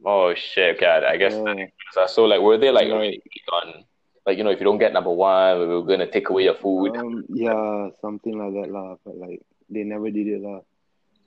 oh 0.04 0.32
shit, 0.34 0.80
God, 0.80 1.04
I 1.04 1.16
guess. 1.18 1.34
Yeah. 1.34 2.06
So, 2.06 2.24
like, 2.24 2.40
were 2.40 2.56
they 2.56 2.70
like 2.70 2.88
Yeah. 2.88 2.94
okay, 2.94 3.20
on, 3.52 3.84
like 4.28 4.36
you 4.36 4.44
know, 4.44 4.52
if 4.52 4.60
you 4.60 4.68
don't 4.68 4.78
get 4.78 4.92
number 4.92 5.10
one, 5.10 5.58
we 5.58 5.66
were 5.66 5.82
gonna 5.88 6.04
take 6.10 6.28
away 6.28 6.44
your 6.44 6.60
food. 6.60 6.92
Um, 6.96 7.24
yeah, 7.32 7.88
something 8.04 8.36
like 8.36 8.52
that, 8.60 8.68
lah. 8.68 8.96
But 9.04 9.16
like, 9.16 9.40
they 9.72 9.82
never 9.88 10.12
did 10.12 10.28
it, 10.28 10.44
lah. 10.44 10.60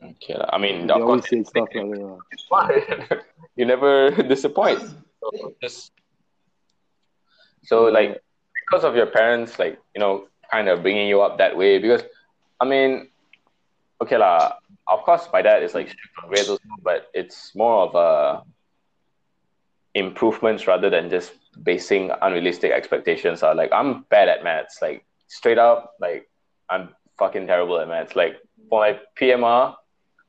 Okay, 0.01 0.37
lah. 0.37 0.49
I 0.53 0.57
mean, 0.61 0.85
They 0.85 0.93
of 0.93 1.01
always 1.01 1.25
course, 1.25 1.29
said 1.29 1.47
stuff 1.49 1.69
like 1.73 1.89
that, 1.89 1.97
lah. 1.97 2.21
it's 2.29 2.45
fine. 2.53 2.85
you 3.57 3.65
never 3.65 4.13
disappoint. 4.33 4.85
So, 5.21 5.53
just 5.61 5.91
so 7.65 7.89
like 7.89 8.21
because 8.69 8.85
of 8.85 8.95
your 8.95 9.07
parents, 9.09 9.57
like 9.57 9.81
you 9.97 9.99
know, 10.01 10.29
kind 10.53 10.69
of 10.69 10.81
bringing 10.85 11.07
you 11.09 11.21
up 11.21 11.37
that 11.41 11.57
way. 11.57 11.77
Because 11.81 12.03
I 12.61 12.65
mean, 12.69 13.09
okay 14.01 14.17
lah. 14.17 14.61
Of 14.89 15.01
course, 15.07 15.29
my 15.31 15.41
dad 15.41 15.63
is 15.63 15.73
like 15.73 15.87
strict 15.89 16.13
on 16.21 16.29
grades 16.29 16.49
also, 16.49 16.69
but 16.83 17.07
it's 17.13 17.55
more 17.55 17.87
of 17.87 17.95
a 17.95 18.43
improvements 19.93 20.67
rather 20.67 20.89
than 20.89 21.09
just 21.09 21.33
basing 21.63 22.11
unrealistic 22.21 22.71
expectations. 22.71 23.43
Are 23.43 23.55
like 23.55 23.71
I'm 23.73 24.03
bad 24.09 24.29
at 24.29 24.43
maths, 24.43 24.81
like 24.81 25.05
straight 25.27 25.57
up, 25.57 25.93
like 25.99 26.29
I'm 26.69 26.89
fucking 27.17 27.47
terrible 27.47 27.79
at 27.79 27.87
maths. 27.87 28.15
Like 28.15 28.37
for 28.69 28.81
my 28.81 28.99
PMR, 29.19 29.75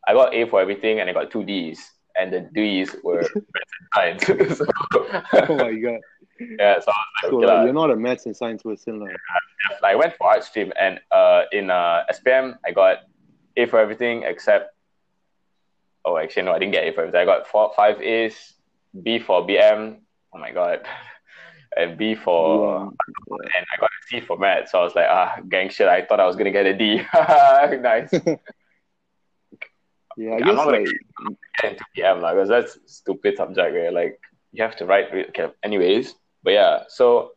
I 0.06 0.12
got 0.12 0.34
A 0.34 0.46
for 0.46 0.60
everything 0.60 1.00
and 1.00 1.08
I 1.08 1.12
got 1.12 1.30
two 1.30 1.44
D's, 1.44 1.80
and 2.16 2.32
the 2.32 2.40
D's 2.40 2.94
were 3.02 3.24
science. 3.94 4.26
so, 4.58 4.66
oh 5.48 5.56
my 5.56 5.74
god. 5.74 6.00
Yeah, 6.58 6.80
so 6.80 6.90
like, 6.90 7.30
So 7.30 7.36
okay, 7.36 7.46
like, 7.46 7.64
you're 7.66 7.72
not 7.72 7.92
a 7.92 7.96
maths 7.96 8.26
and 8.26 8.36
science 8.36 8.64
person, 8.64 8.98
like. 8.98 9.14
I 9.84 9.94
went 9.94 10.16
for 10.16 10.26
art 10.26 10.42
stream 10.42 10.72
and 10.76 10.98
uh 11.12 11.42
in 11.52 11.70
uh 11.70 12.02
SPM 12.12 12.56
I 12.66 12.72
got 12.72 12.98
A 13.56 13.66
for 13.66 13.78
everything 13.78 14.24
except 14.24 14.74
oh 16.04 16.16
actually 16.16 16.42
no 16.42 16.52
I 16.52 16.58
didn't 16.58 16.72
get 16.72 16.84
A 16.88 16.92
for 16.92 17.02
everything. 17.02 17.20
I 17.20 17.24
got 17.26 17.46
four 17.46 17.70
five 17.76 18.00
A's, 18.02 18.54
B 19.00 19.18
for 19.18 19.46
BM, 19.46 19.98
oh 20.32 20.38
my 20.38 20.52
god. 20.52 20.80
And 21.74 21.96
B 21.96 22.14
for 22.14 22.76
Um, 22.76 22.96
and 23.30 23.66
I 23.72 23.80
got 23.80 23.88
a 23.88 24.06
C 24.06 24.20
for 24.20 24.36
math. 24.36 24.68
So 24.68 24.80
I 24.80 24.84
was 24.84 24.94
like, 24.94 25.06
ah 25.08 25.38
gang 25.48 25.70
shit, 25.70 25.88
I 25.88 26.04
thought 26.04 26.20
I 26.20 26.26
was 26.26 26.36
gonna 26.36 26.50
get 26.50 26.66
a 26.66 26.76
D. 26.76 26.96
nice. 27.14 28.12
yeah, 30.18 30.32
I 30.32 30.34
I'm 30.34 30.38
guess 30.40 30.54
not 30.54 30.64
gonna 30.66 30.80
like 30.80 30.88
get 31.62 31.72
into 31.72 31.84
PM 31.94 32.20
like, 32.20 32.34
because 32.34 32.50
that's 32.50 32.78
stupid 32.84 33.38
subject 33.38 33.72
where 33.72 33.90
like 33.90 34.20
you 34.52 34.62
have 34.62 34.76
to 34.76 34.84
write 34.84 35.06
okay, 35.30 35.48
anyways. 35.62 36.14
But 36.42 36.52
yeah, 36.52 36.82
so 36.88 37.32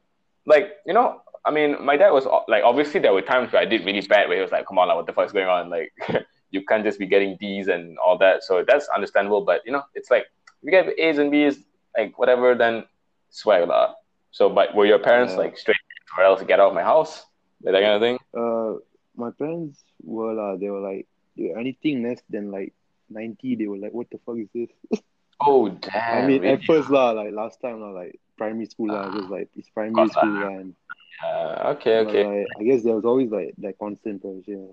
like 0.46 0.74
you 0.86 0.94
know, 0.94 1.22
I 1.46 1.52
mean, 1.52 1.84
my 1.84 1.96
dad 1.96 2.12
was 2.12 2.26
like 2.48 2.64
obviously 2.64 3.00
there 3.00 3.14
were 3.14 3.22
times 3.22 3.54
where 3.54 3.62
I 3.62 3.66
did 3.66 3.86
really 3.86 4.02
bad 4.02 4.28
where 4.28 4.38
he 4.38 4.42
was 4.42 4.52
like, 4.52 4.68
come 4.68 4.78
on, 4.80 4.88
like, 4.88 4.98
what 4.98 5.06
the 5.06 5.14
fuck 5.14 5.28
is 5.28 5.32
going 5.32 5.48
on? 5.48 5.70
Like 5.70 5.94
you 6.52 6.64
can't 6.66 6.84
just 6.84 7.00
be 7.00 7.08
getting 7.08 7.38
D's 7.40 7.68
and 7.68 7.98
all 8.00 8.18
that. 8.18 8.44
So 8.44 8.66
that's 8.68 8.88
understandable. 8.90 9.42
But 9.42 9.62
you 9.66 9.72
know, 9.72 9.84
it's 9.94 10.12
like 10.12 10.26
if 10.62 10.66
you 10.68 10.72
get 10.72 10.88
A's 11.00 11.18
and 11.18 11.32
B's, 11.32 11.58
like 11.98 12.18
whatever, 12.18 12.56
then 12.56 12.84
swag 13.30 13.68
lah. 13.68 13.94
So, 14.32 14.50
but 14.50 14.76
were 14.76 14.86
your 14.86 15.00
parents 15.00 15.34
Yeah. 15.34 15.40
like 15.48 15.58
straight 15.58 15.78
or 16.18 16.24
else 16.24 16.42
get 16.44 16.60
out 16.60 16.70
of 16.70 16.76
my 16.76 16.84
house, 16.84 17.26
like 17.64 17.74
that 17.74 17.82
kind 17.82 17.96
of 17.96 18.02
thing? 18.02 18.18
uh 18.36 18.80
my 19.16 19.32
parents 19.32 19.80
were 20.04 20.36
uh, 20.38 20.56
they 20.58 20.70
were 20.70 20.80
like 20.84 21.08
anything 21.38 22.04
less 22.04 22.22
than 22.30 22.52
like 22.52 22.74
ninety, 23.10 23.56
they 23.56 23.68
were 23.68 23.78
like, 23.78 23.94
What 23.94 24.10
the 24.12 24.20
fuck 24.26 24.38
is 24.38 24.50
this? 24.54 24.70
Oh 25.40 25.68
damn! 25.70 26.24
I 26.24 26.28
mean 26.28 26.42
really? 26.42 26.54
at 26.56 26.64
first 26.64 26.90
lah, 26.90 27.12
like 27.12 27.34
last 27.34 27.60
time 27.62 27.80
lah, 27.84 27.92
like 27.92 28.20
primary 28.38 28.66
school 28.68 28.88
lah, 28.92 29.12
just 29.12 29.30
like 29.30 29.50
it's 29.56 29.70
primary 29.70 30.08
school 30.10 30.32
lah. 30.42 30.48
and 30.64 30.76
Uh, 31.24 31.72
okay, 31.76 32.04
but, 32.04 32.12
okay. 32.12 32.24
like, 32.28 32.48
I 32.60 32.64
guess 32.68 32.84
there 32.84 32.96
was 32.96 33.06
always 33.08 33.32
like 33.32 33.56
that 33.64 33.80
constant 33.80 34.20
pressure. 34.22 34.68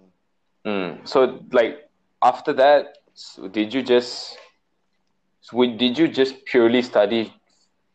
Mm. 0.66 1.06
So, 1.06 1.38
like 1.54 1.86
after 2.22 2.52
that, 2.54 2.98
s- 3.14 3.38
did 3.50 3.72
you 3.74 3.82
just 3.82 4.38
so 5.42 5.56
we- 5.58 5.76
did 5.76 5.98
you 5.98 6.08
just 6.08 6.44
purely 6.46 6.82
study 6.82 7.32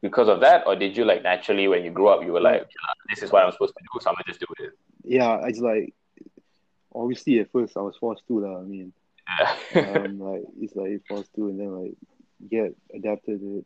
because 0.01 0.27
of 0.29 0.39
that, 0.41 0.67
or 0.67 0.75
did 0.75 0.95
you 0.95 1.03
like 1.05 1.23
naturally 1.23 1.67
when 1.67 1.83
you 1.83 1.91
grew 1.91 2.07
up 2.07 2.23
you 2.23 2.31
were 2.31 2.41
like, 2.49 2.61
"Yeah, 2.61 2.93
this 3.09 3.23
is 3.23 3.31
what 3.31 3.43
I'm 3.43 3.51
supposed 3.51 3.73
to 3.77 3.83
do, 3.91 3.99
so 3.99 4.09
I'm 4.09 4.15
gonna 4.15 4.27
just 4.27 4.39
do 4.39 4.51
it. 4.63 4.71
Yeah, 5.03 5.41
it's 5.49 5.59
like 5.59 5.93
obviously 6.93 7.39
at 7.39 7.51
first 7.51 7.75
I 7.77 7.81
was 7.81 7.95
forced 7.97 8.25
to 8.27 8.39
lah. 8.39 8.59
I 8.59 8.63
mean, 8.63 8.93
Yeah. 9.27 9.51
um, 10.05 10.19
like 10.27 10.43
it's 10.61 10.75
like 10.75 11.01
forced 11.09 11.33
to, 11.35 11.47
and 11.49 11.59
then 11.59 11.71
like 11.81 11.95
get 12.49 12.75
adapted 12.93 13.39
to 13.41 13.49
it. 13.59 13.65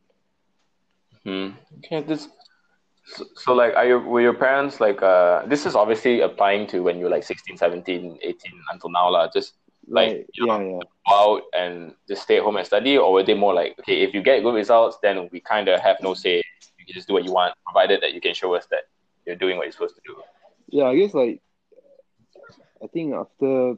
Hmm. 1.25 1.49
Okay, 1.79 2.01
this. 2.01 2.27
So, 3.05 3.25
so 3.35 3.53
like, 3.53 3.73
are 3.75 3.85
you 3.85 3.99
were 3.99 4.21
your 4.21 4.33
parents 4.33 4.79
like? 4.79 5.01
Uh, 5.01 5.45
this 5.45 5.65
is 5.65 5.75
obviously 5.75 6.21
applying 6.21 6.65
to 6.67 6.81
when 6.81 6.97
you're 6.99 7.09
like 7.09 7.23
16, 7.23 7.57
17, 7.57 8.19
18 8.21 8.61
until 8.71 8.89
now, 8.89 9.09
lah. 9.09 9.27
Just 9.33 9.53
Like, 9.91 10.27
you 10.33 10.47
yeah, 10.47 10.57
know, 10.57 10.59
yeah. 10.61 10.79
go 11.09 11.15
out 11.35 11.43
and 11.53 11.93
just 12.07 12.23
stay 12.23 12.37
at 12.37 12.43
home 12.43 12.57
and 12.57 12.65
study, 12.65 12.97
or 12.97 13.11
were 13.13 13.23
they 13.23 13.33
more 13.33 13.53
like, 13.53 13.77
okay, 13.79 14.01
if 14.01 14.13
you 14.13 14.21
get 14.23 14.43
good 14.43 14.55
results, 14.55 14.97
then 15.03 15.29
we 15.31 15.39
kind 15.41 15.67
of 15.69 15.79
have 15.81 15.97
no 16.01 16.13
say. 16.13 16.41
You 16.79 16.85
can 16.85 16.95
just 16.95 17.07
do 17.07 17.13
what 17.13 17.25
you 17.25 17.31
want, 17.33 17.53
provided 17.65 18.01
that 18.01 18.13
you 18.13 18.21
can 18.21 18.33
show 18.33 18.55
us 18.55 18.65
that 18.71 18.83
you're 19.25 19.35
doing 19.35 19.57
what 19.57 19.65
you're 19.65 19.71
supposed 19.73 19.95
to 19.95 20.01
do. 20.05 20.15
Yeah, 20.69 20.85
I 20.85 20.95
guess 20.95 21.13
like 21.13 21.41
I 22.83 22.87
think 22.87 23.13
after 23.13 23.75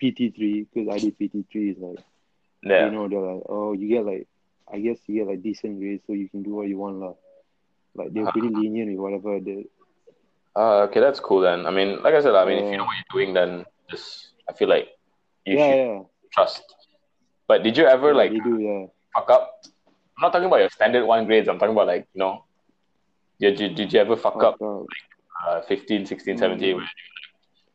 PT 0.00 0.34
three, 0.36 0.66
because 0.72 0.88
I 0.88 0.98
did 0.98 1.18
PT 1.18 1.50
three, 1.50 1.70
is 1.70 1.78
like 1.78 1.98
Yeah. 2.62 2.86
you 2.86 2.90
know 2.92 3.08
they're 3.08 3.20
like, 3.20 3.42
oh, 3.48 3.72
you 3.72 3.88
get 3.88 4.06
like, 4.06 4.28
I 4.72 4.78
guess 4.80 4.98
you 5.06 5.16
get 5.20 5.28
like 5.28 5.42
decent 5.42 5.78
grades, 5.80 6.04
so 6.06 6.12
you 6.12 6.28
can 6.28 6.42
do 6.42 6.54
what 6.54 6.68
you 6.68 6.78
want 6.78 6.96
lah. 7.00 7.14
Like 7.94 8.12
they're 8.12 8.26
pretty 8.30 8.48
lenient 8.48 8.90
with 8.90 8.98
whatever 9.00 9.36
I 9.36 9.40
did. 9.40 9.66
Uh, 10.56 10.82
okay, 10.88 11.00
that's 11.00 11.20
cool 11.20 11.40
then. 11.40 11.66
I 11.66 11.70
mean, 11.70 12.02
like 12.02 12.14
I 12.14 12.20
said, 12.22 12.34
I 12.34 12.44
mean, 12.44 12.64
if 12.64 12.70
you 12.70 12.76
know 12.76 12.84
what 12.84 12.94
you're 12.96 13.24
doing, 13.24 13.34
then 13.34 13.64
just 13.90 14.30
I 14.48 14.52
feel 14.52 14.68
like 14.68 14.88
you 15.46 15.58
yeah, 15.58 15.66
should 15.66 15.78
yeah, 15.78 16.02
trust. 16.32 16.62
But 17.48 17.62
did 17.62 17.76
you 17.76 17.86
ever 17.86 18.12
yeah, 18.12 18.14
like 18.14 18.32
do, 18.42 18.58
yeah. 18.58 18.86
fuck 19.14 19.30
up? 19.30 19.50
I'm 20.18 20.22
not 20.22 20.32
talking 20.32 20.46
about 20.46 20.60
your 20.60 20.70
standard 20.70 21.04
one 21.06 21.26
grades. 21.26 21.48
I'm 21.48 21.58
talking 21.58 21.74
about 21.74 21.86
like 21.88 22.06
you 22.14 22.20
know, 22.20 22.44
did 23.40 23.60
you, 23.60 23.68
did 23.70 23.92
you 23.92 24.00
ever 24.00 24.16
fuck 24.16 24.42
up 24.42 24.56
Fuck 24.58 24.62
up. 24.62 24.86
uh, 25.46 25.60
15, 25.62 26.06
16, 26.06 26.36
Mm. 26.36 26.38
17? 26.38 26.76
where 26.76 26.84
you, 26.84 26.88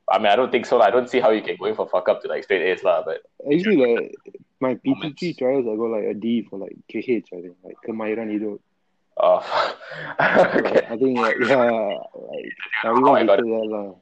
I 0.09 0.17
mean, 0.17 0.27
I 0.27 0.35
don't 0.35 0.51
think 0.51 0.65
so. 0.65 0.81
I 0.81 0.89
don't 0.91 1.09
see 1.09 1.19
how 1.19 1.29
you 1.31 1.41
can 1.41 1.55
go 1.57 1.65
in 1.65 1.75
for 1.75 1.88
fuck 1.88 2.09
up 2.09 2.21
to 2.23 2.27
like 2.27 2.43
straight 2.43 2.61
A's 2.63 2.83
lah. 2.83 3.03
But 3.05 3.21
Actually, 3.51 3.77
like 3.77 4.15
my 4.59 4.75
PT 4.75 4.85
Moments. 4.85 5.19
three 5.19 5.33
trials, 5.33 5.65
I 5.67 5.75
got 5.75 5.91
like 5.91 6.05
a 6.05 6.13
D 6.13 6.43
for 6.49 6.57
like 6.59 6.75
KH, 6.91 7.29
I 7.33 7.41
think, 7.41 7.55
like 7.63 7.77
kemahiran 7.88 8.31
hidup. 8.31 8.59
uh, 9.17 9.41
okay. 10.21 10.61
Like, 10.61 10.91
I 10.91 10.97
think 10.97 11.17
like 11.19 11.38
yeah, 11.41 11.97
like 12.15 12.55
Oh, 13.05 13.13
I 13.13 13.21
everyone 13.21 13.25
got 13.25 13.39
hated 13.39 13.45
that 13.45 13.67
lah. 13.69 13.93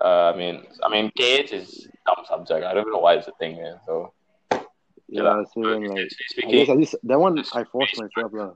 Uh, 0.00 0.32
I 0.32 0.36
mean, 0.36 0.64
I 0.82 0.88
mean, 0.88 1.10
KH 1.18 1.52
is 1.52 1.88
dumb 2.06 2.24
subject. 2.26 2.64
I 2.64 2.72
don't 2.72 2.90
know 2.90 2.98
why 2.98 3.14
it's 3.14 3.28
a 3.28 3.32
thing. 3.32 3.56
Yeah. 3.56 3.76
So 3.86 4.12
Yeah 5.10 5.22
Yeah, 5.22 5.42
so 5.52 5.62
then 5.62 5.84
like 5.86 5.98
I 5.98 6.08
speaking, 6.28 6.50
guess 6.50 6.68
I 6.68 6.76
just 6.76 6.94
that 7.02 7.18
one 7.18 7.36
I 7.52 7.64
forced 7.64 7.98
myself 7.98 8.30
lah. 8.32 8.50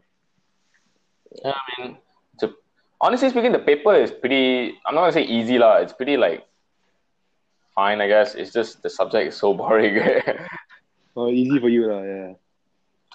Yeah, 1.42 1.50
I 1.50 1.82
mean, 1.82 1.98
to, 2.38 2.54
honestly 3.00 3.28
speaking, 3.30 3.50
the 3.50 3.58
paper 3.58 3.92
is 3.94 4.12
pretty. 4.12 4.78
I'm 4.86 4.94
not 4.94 5.02
gonna 5.02 5.18
say 5.18 5.24
easy 5.24 5.58
lah. 5.58 5.82
It's 5.82 5.92
pretty 5.92 6.16
like 6.16 6.46
fine, 7.74 8.00
I 8.00 8.06
guess. 8.06 8.36
It's 8.36 8.52
just 8.52 8.82
the 8.86 8.90
subject 8.90 9.34
is 9.34 9.36
so 9.36 9.52
boring. 9.58 9.98
Oh, 11.16 11.28
easy 11.28 11.58
for 11.58 11.68
you 11.68 11.90
lah, 11.90 12.02
yeah. 12.02 12.32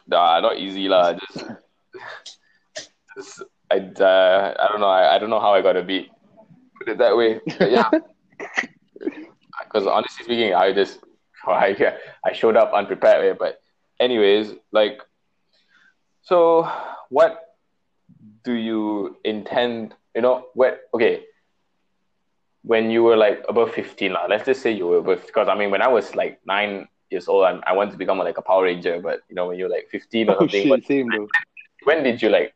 nah, 0.08 0.40
not 0.40 0.58
easy 0.60 0.88
lah. 0.88 1.16
Just, 1.20 1.44
just 3.16 3.44
I, 3.72 3.78
uh, 3.80 4.56
I 4.56 4.68
don't 4.72 4.80
know. 4.80 4.88
I, 4.88 5.16
I 5.16 5.20
don't 5.20 5.30
know 5.30 5.42
how 5.42 5.54
I 5.54 5.62
got 5.62 5.74
to 5.74 5.84
beat. 5.84 6.08
Put 6.78 6.88
it 6.88 6.98
that 7.00 7.18
way. 7.18 7.42
But 7.60 7.72
yeah. 7.72 7.90
Because 9.72 9.88
honestly 9.88 10.24
speaking, 10.26 10.54
I 10.54 10.74
just 10.74 11.00
I, 11.48 11.96
I 12.26 12.34
showed 12.34 12.58
up 12.58 12.74
unprepared. 12.74 13.26
eh, 13.26 13.36
But 13.38 13.60
anyways, 14.00 14.54
like, 14.72 15.02
so 16.22 16.70
what 17.10 17.56
do 18.44 18.54
you 18.54 19.18
intend? 19.24 19.96
You 20.16 20.22
know, 20.22 20.46
what? 20.54 20.82
Okay, 20.94 21.24
when 22.64 22.90
you 22.90 23.04
were 23.04 23.16
like 23.18 23.44
above 23.48 23.72
fifteen, 23.74 24.14
lah. 24.14 24.26
Let's 24.28 24.46
just 24.46 24.62
say 24.62 24.72
you 24.72 24.88
were 24.88 24.98
above. 24.98 25.26
Because 25.26 25.48
I 25.48 25.56
mean, 25.56 25.72
when 25.72 25.82
I 25.82 25.88
was 25.88 26.16
like 26.16 26.40
nine 26.46 26.88
years 27.10 27.28
old, 27.28 27.46
I, 27.46 27.60
I 27.66 27.74
wanted 27.74 27.92
to 27.92 27.98
become 27.98 28.18
like 28.20 28.38
a 28.38 28.42
Power 28.42 28.64
Ranger. 28.64 29.00
But 29.02 29.22
you 29.30 29.36
know, 29.36 29.48
when 29.48 29.58
you're 29.58 29.70
like 29.70 29.88
fifteen 29.90 30.30
or 30.30 30.36
Oh 30.36 30.40
something, 30.40 30.64
shit, 30.64 30.86
same 30.86 31.08
bro. 31.08 31.28
when 31.84 32.04
did 32.04 32.22
you 32.22 32.30
like 32.30 32.54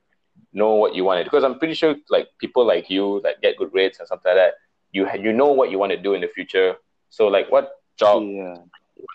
know 0.52 0.74
what 0.76 0.94
you 0.96 1.04
wanted? 1.04 1.24
Because 1.26 1.44
I'm 1.44 1.58
pretty 1.58 1.74
sure 1.74 1.96
like 2.10 2.28
people 2.40 2.66
like 2.66 2.90
you 2.90 3.22
that 3.24 3.42
get 3.42 3.58
good 3.58 3.72
grades 3.72 4.00
and 4.00 4.08
something 4.08 4.30
like 4.30 4.38
that, 4.38 4.54
you 4.92 5.08
you 5.22 5.32
know 5.34 5.48
what 5.54 5.72
you 5.72 5.80
want 5.80 5.92
to 5.92 5.98
do 5.98 6.14
in 6.14 6.22
the 6.22 6.28
future. 6.28 6.76
So 7.14 7.28
like, 7.28 7.52
what 7.52 7.70
job? 7.96 8.24
Yeah. 8.24 8.58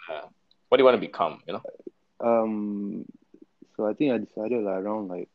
Uh, 0.08 0.26
what 0.68 0.76
do 0.78 0.82
you 0.82 0.84
want 0.84 0.94
to 0.94 1.00
become? 1.00 1.42
You 1.46 1.54
know? 1.54 1.62
Um 2.20 3.04
so 3.76 3.86
I 3.86 3.92
think 3.94 4.12
I 4.12 4.18
decided 4.18 4.62
like 4.62 4.78
around 4.82 5.08
like 5.08 5.28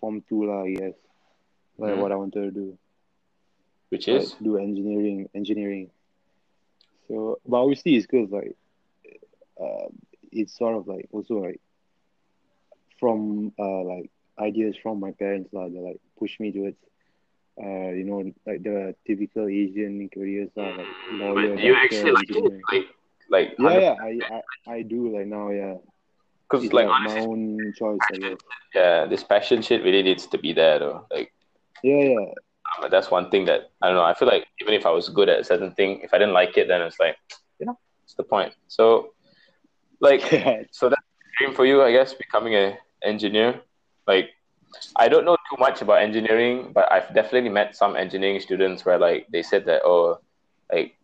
form 0.00 0.22
two 0.26 0.44
lah, 0.48 0.64
guess. 0.64 0.96
Like 1.76 1.92
Mhm. 1.92 2.00
what 2.00 2.12
I 2.12 2.16
wanted 2.16 2.40
to 2.48 2.50
do. 2.50 2.78
Which 3.90 4.08
Like, 4.08 4.22
is 4.22 4.32
do 4.40 4.56
engineering 4.56 5.28
engineering. 5.34 5.90
So 7.08 7.40
but 7.44 7.58
obviously 7.60 7.96
it's 7.96 8.06
because 8.06 8.30
like 8.30 8.56
uh, 9.60 9.88
it's 10.32 10.56
sort 10.56 10.76
of 10.76 10.88
like 10.88 11.08
also 11.12 11.34
like 11.44 11.60
from 12.98 13.52
uh 13.58 13.82
like 13.84 14.08
ideas 14.38 14.76
from 14.82 15.00
my 15.00 15.12
parents 15.12 15.52
lah 15.52 15.68
they 15.68 15.80
like 15.80 16.00
push 16.18 16.40
me 16.40 16.52
towards 16.52 16.80
uh 17.62 17.90
you 17.92 18.04
know 18.04 18.24
like 18.46 18.62
the 18.62 18.94
typical 19.06 19.46
Asian 19.48 20.08
careers 20.08 20.48
lah 20.56 20.72
like 20.72 20.86
lawyer, 21.12 21.54
but 21.54 21.56
do 21.56 21.62
you 21.66 21.74
doctor, 21.74 21.96
actually 21.96 22.12
like 22.12 22.30
it? 22.30 22.62
Like 22.72 22.86
like 23.30 23.48
Yeah, 23.58 23.78
yeah, 23.78 23.94
I, 24.00 24.10
I 24.34 24.74
I 24.76 24.82
do 24.82 25.08
like 25.16 25.26
now, 25.26 25.50
yeah. 25.50 25.76
Because 26.48 26.64
It's 26.64 26.74
like, 26.74 26.86
like 26.88 27.02
my 27.06 27.14
own 27.14 27.72
choice, 27.78 28.00
I 28.10 28.16
guess. 28.18 28.38
yeah, 28.74 29.06
this 29.06 29.22
passion 29.22 29.62
shit 29.62 29.84
really 29.84 30.02
needs 30.02 30.26
to 30.26 30.38
be 30.38 30.52
there 30.52 30.78
though. 30.80 31.06
Like 31.12 31.30
Yeah, 31.82 32.02
yeah. 32.16 32.32
uh, 32.82 32.88
that's 32.88 33.10
one 33.10 33.30
thing 33.30 33.44
that 33.46 33.70
I 33.82 33.86
don't 33.86 33.96
know. 33.96 34.02
I 34.02 34.14
feel 34.14 34.26
like 34.26 34.46
even 34.60 34.74
if 34.74 34.84
I 34.86 34.90
was 34.90 35.08
good 35.08 35.28
at 35.28 35.38
a 35.40 35.44
certain 35.44 35.72
thing, 35.72 36.00
if 36.02 36.12
I 36.12 36.18
didn't 36.18 36.34
like 36.34 36.56
it, 36.56 36.66
then 36.66 36.82
it's 36.82 36.98
like 36.98 37.16
you 37.60 37.66
know, 37.66 37.78
it's 38.04 38.14
the 38.14 38.24
point. 38.24 38.52
So 38.68 39.12
like 40.00 40.24
Yeah. 40.32 40.64
so 40.72 40.88
that's 40.88 41.02
a 41.02 41.30
dream 41.38 41.54
for 41.54 41.66
you, 41.66 41.82
I 41.82 41.92
guess, 41.92 42.14
becoming 42.14 42.54
an 42.54 42.78
engineer. 43.04 43.60
Like, 44.06 44.30
I 44.96 45.08
don't 45.08 45.24
know 45.24 45.36
too 45.50 45.56
much 45.58 45.82
about 45.82 46.02
engineering, 46.02 46.72
but 46.72 46.90
I've 46.92 47.12
definitely 47.14 47.50
met 47.50 47.76
some 47.76 47.96
engineering 47.96 48.40
students 48.40 48.84
where 48.84 48.98
like 48.98 49.26
they 49.32 49.42
said 49.42 49.66
that 49.66 49.82
oh, 49.84 50.18
like 50.72 50.96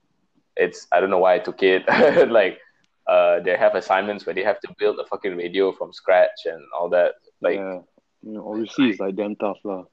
it's 0.57 0.87
I 0.93 1.01
don't 1.01 1.11
know 1.11 1.19
why 1.19 1.35
I 1.35 1.39
took 1.39 1.63
it. 1.63 1.83
like, 2.31 2.59
uh, 3.07 3.41
they 3.41 3.57
have 3.57 3.75
assignments 3.75 4.27
where 4.27 4.35
they 4.35 4.43
have 4.43 4.61
to 4.61 4.75
build 4.79 4.99
a 4.99 5.07
fucking 5.07 5.37
radio 5.37 5.73
from 5.73 5.93
scratch 5.93 6.47
and 6.47 6.63
all 6.79 6.89
that. 6.91 7.15
Like, 7.41 7.57
yeah, 7.57 7.81
you 8.23 8.33
know, 8.33 8.49
obviously 8.51 8.91
it's 8.91 9.01
like 9.01 9.17
damn 9.17 9.37
tough, 9.37 9.59
lah. 9.65 9.85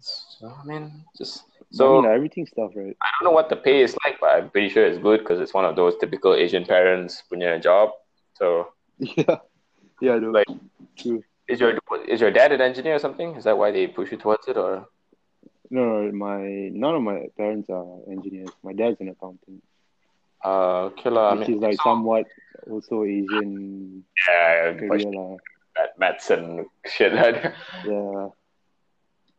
so, 0.00 0.48
I 0.48 0.64
mean, 0.64 1.04
just 1.16 1.44
So 1.72 1.84
I 1.86 1.94
mean, 1.94 2.04
like, 2.04 2.14
everything's 2.16 2.50
tough, 2.52 2.72
right? 2.74 2.96
I 3.00 3.08
don't 3.20 3.30
know 3.30 3.34
what 3.34 3.48
the 3.48 3.56
pay 3.56 3.82
is 3.82 3.96
like, 4.04 4.18
but 4.20 4.30
I'm 4.30 4.50
pretty 4.50 4.68
sure 4.68 4.84
it's 4.86 4.98
good 4.98 5.20
because 5.20 5.40
it's 5.40 5.54
one 5.54 5.64
of 5.64 5.76
those 5.76 5.94
typical 6.00 6.34
Asian 6.34 6.64
parents 6.64 7.22
punya 7.30 7.62
job. 7.62 7.90
So, 8.34 8.72
Yeah, 8.98 9.36
yeah, 10.00 10.18
though. 10.18 10.30
Like- 10.30 10.46
True. 10.96 11.22
Is 11.48 11.60
your 11.60 11.74
is 12.08 12.20
your 12.20 12.30
dad 12.30 12.52
an 12.52 12.60
engineer 12.60 12.96
or 12.96 12.98
something? 12.98 13.36
Is 13.36 13.44
that 13.44 13.56
why 13.58 13.70
they 13.72 13.86
push 13.86 14.10
you 14.12 14.18
towards 14.18 14.46
it, 14.48 14.56
or 14.56 14.86
No, 15.70 16.02
no, 16.02 16.12
my 16.12 16.70
none 16.72 16.94
of 16.96 17.02
my 17.02 17.26
parents 17.36 17.68
are 17.70 17.86
engineers. 18.10 18.50
My 18.62 18.72
dad's 18.72 19.00
an 19.00 19.08
accountant, 19.08 19.62
uh, 20.44 20.90
okay 20.92 21.10
lah, 21.10 21.30
I 21.30 21.34
which 21.34 21.48
mean, 21.48 21.56
is 21.56 21.62
like 21.62 21.76
so- 21.76 21.84
somewhat 21.90 22.26
also 22.70 23.04
Asian 23.04 24.04
yeah, 24.28 24.72
career, 24.74 25.36
at 25.76 25.98
maths 25.98 26.30
and 26.30 26.66
shit. 26.86 27.12
Right? 27.14 27.52
Yeah, 27.84 28.28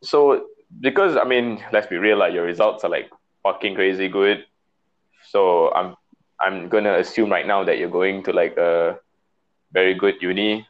So 0.02 0.46
because 0.80 1.16
I 1.16 1.24
mean, 1.24 1.62
let's 1.72 1.86
be 1.86 1.96
real, 1.96 2.18
like 2.18 2.32
your 2.34 2.44
results 2.44 2.84
are 2.84 2.90
like 2.90 3.10
fucking 3.42 3.74
crazy 3.74 4.08
good. 4.08 4.44
So 5.30 5.72
I'm 5.72 5.94
I'm 6.40 6.68
gonna 6.68 6.98
assume 6.98 7.30
right 7.30 7.46
now 7.46 7.64
that 7.64 7.78
you're 7.78 7.90
going 7.90 8.22
to 8.24 8.32
like 8.32 8.56
a 8.56 8.98
very 9.72 9.94
good 9.94 10.20
uni. 10.20 10.66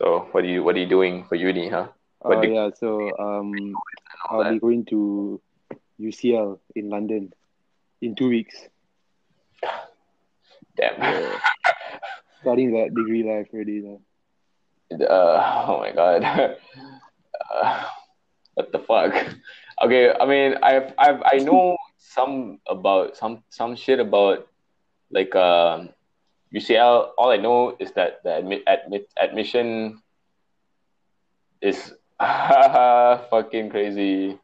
So 0.00 0.28
what 0.32 0.44
are 0.44 0.48
you 0.48 0.64
what 0.64 0.76
are 0.76 0.78
you 0.80 0.88
doing 0.88 1.24
for 1.28 1.36
uni, 1.36 1.68
huh? 1.68 1.88
What 2.20 2.38
uh, 2.38 2.40
did- 2.40 2.52
yeah. 2.56 2.70
So 2.72 3.12
um, 3.20 3.76
I'll 4.30 4.48
be 4.50 4.58
going 4.58 4.86
to 4.86 5.40
UCL 6.00 6.58
in 6.74 6.88
London 6.88 7.34
in 8.00 8.14
two 8.16 8.28
weeks. 8.28 8.56
Damn. 10.76 10.96
Yeah. 10.96 11.36
Starting 12.40 12.72
that 12.72 12.94
degree 12.96 13.20
life 13.22 13.52
already, 13.52 13.84
lah. 13.84 14.00
Uh, 14.96 15.64
oh 15.68 15.78
my 15.84 15.92
god. 15.92 16.24
Uh, 17.50 17.82
what 18.54 18.70
the 18.70 18.78
fuck? 18.78 19.10
Okay, 19.82 20.12
I 20.14 20.24
mean, 20.24 20.54
I've 20.62 20.94
I've 20.96 21.18
I 21.26 21.42
know 21.42 21.74
some 21.98 22.60
about 22.68 23.16
some 23.16 23.42
some 23.50 23.74
shit 23.74 23.98
about 23.98 24.46
like 25.10 25.34
um 25.34 25.90
UCL. 26.54 27.10
All 27.16 27.30
I 27.30 27.36
know 27.36 27.76
is 27.78 27.92
that 27.92 28.22
the 28.24 28.36
admit, 28.36 28.64
admit 28.66 29.08
admission 29.20 30.00
is 31.60 31.92
fucking 32.20 33.70
crazy. 33.70 34.38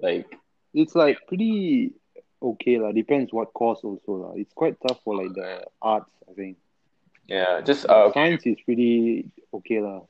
Like 0.00 0.26
It's 0.74 0.94
like 0.94 1.18
pretty 1.26 1.92
okay, 2.42 2.78
lah. 2.78 2.92
Depends 2.92 3.32
what 3.32 3.52
course 3.56 3.80
also, 3.82 4.12
lah. 4.12 4.32
It's 4.36 4.52
quite 4.52 4.76
tough 4.86 5.00
for 5.04 5.16
like 5.16 5.32
the 5.32 5.64
arts, 5.80 6.12
I 6.28 6.34
think. 6.34 6.58
yeah, 7.28 7.60
just 7.60 7.88
uh, 7.88 8.12
okay. 8.12 8.12
Science 8.12 8.46
is 8.46 8.60
pretty 8.60 9.24
okay, 9.54 9.80
lah. 9.80 10.04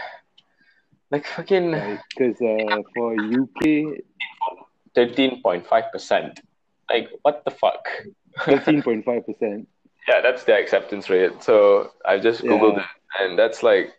like 1.12 1.26
fucking 1.26 1.76
Because 2.08 2.40
uh, 2.40 2.80
for 2.96 3.14
UK, 3.14 4.00
thirteen 4.94 5.42
point 5.42 5.66
five 5.66 5.92
percent. 5.92 6.40
Like 6.88 7.10
what 7.20 7.44
the 7.44 7.52
fuck? 7.52 7.84
thirteen 8.48 8.82
point 8.82 9.04
five 9.04 9.26
percent. 9.26 9.68
Yeah, 10.08 10.20
that's 10.20 10.44
the 10.44 10.54
acceptance 10.54 11.08
rate. 11.08 11.42
So 11.42 11.92
I 12.04 12.18
just 12.18 12.42
googled 12.42 12.76
Yeah. 12.76 12.82
it, 12.84 13.22
and 13.22 13.38
that's 13.38 13.62
like, 13.62 13.92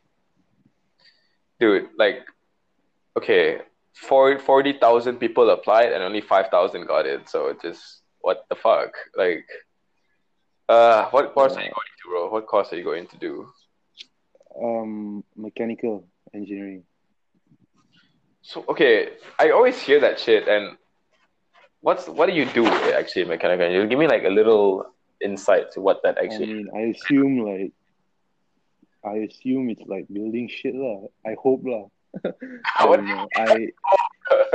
dude, 1.59 1.89
like, 1.97 2.19
okay, 3.17 3.61
for 3.93 4.37
forty 4.39 4.73
thousand 4.73 5.17
people 5.17 5.49
applied, 5.49 5.93
and 5.93 6.03
only 6.03 6.21
five 6.21 6.47
thousand 6.49 6.87
got 6.87 7.05
it. 7.05 7.29
So 7.29 7.55
just 7.61 8.01
what 8.19 8.45
the 8.49 8.55
fuck? 8.55 8.91
Like, 9.15 9.45
uh, 10.67 11.09
what 11.09 11.33
course 11.33 11.53
are 11.53 11.61
you 11.61 11.71
going 11.71 11.93
to, 12.03 12.09
bro? 12.09 12.29
What 12.29 12.47
course 12.47 12.73
are 12.73 12.77
you 12.77 12.83
going 12.83 13.07
to 13.07 13.17
do? 13.17 13.47
Um, 14.61 15.23
mechanical 15.35 16.05
engineering. 16.33 16.83
So 18.41 18.65
okay, 18.67 19.13
I 19.39 19.51
always 19.51 19.79
hear 19.79 20.01
that 20.01 20.19
shit, 20.19 20.47
and 20.49 20.77
what's 21.81 22.07
what 22.09 22.25
do 22.27 22.33
you 22.33 22.45
do 22.45 22.67
actually, 22.67 23.23
mechanical? 23.25 23.63
engineering? 23.65 23.89
Give 23.89 23.99
me 23.99 24.07
like 24.07 24.25
a 24.25 24.29
little 24.29 24.92
insight 25.23 25.71
to 25.71 25.81
what 25.81 26.03
that 26.03 26.17
actually. 26.17 26.43
I 26.43 26.53
mean, 26.53 26.69
I 26.75 26.79
assume 26.95 27.39
like, 27.39 27.71
I 29.05 29.17
assume 29.27 29.69
it's 29.69 29.81
like 29.85 30.07
building 30.11 30.49
shit, 30.49 30.75
lah. 30.75 31.07
I 31.25 31.35
hope, 31.41 31.63
lah. 31.65 31.85
I 32.77 32.85
don't 32.85 33.05
know. 33.05 33.27
I 33.35 33.69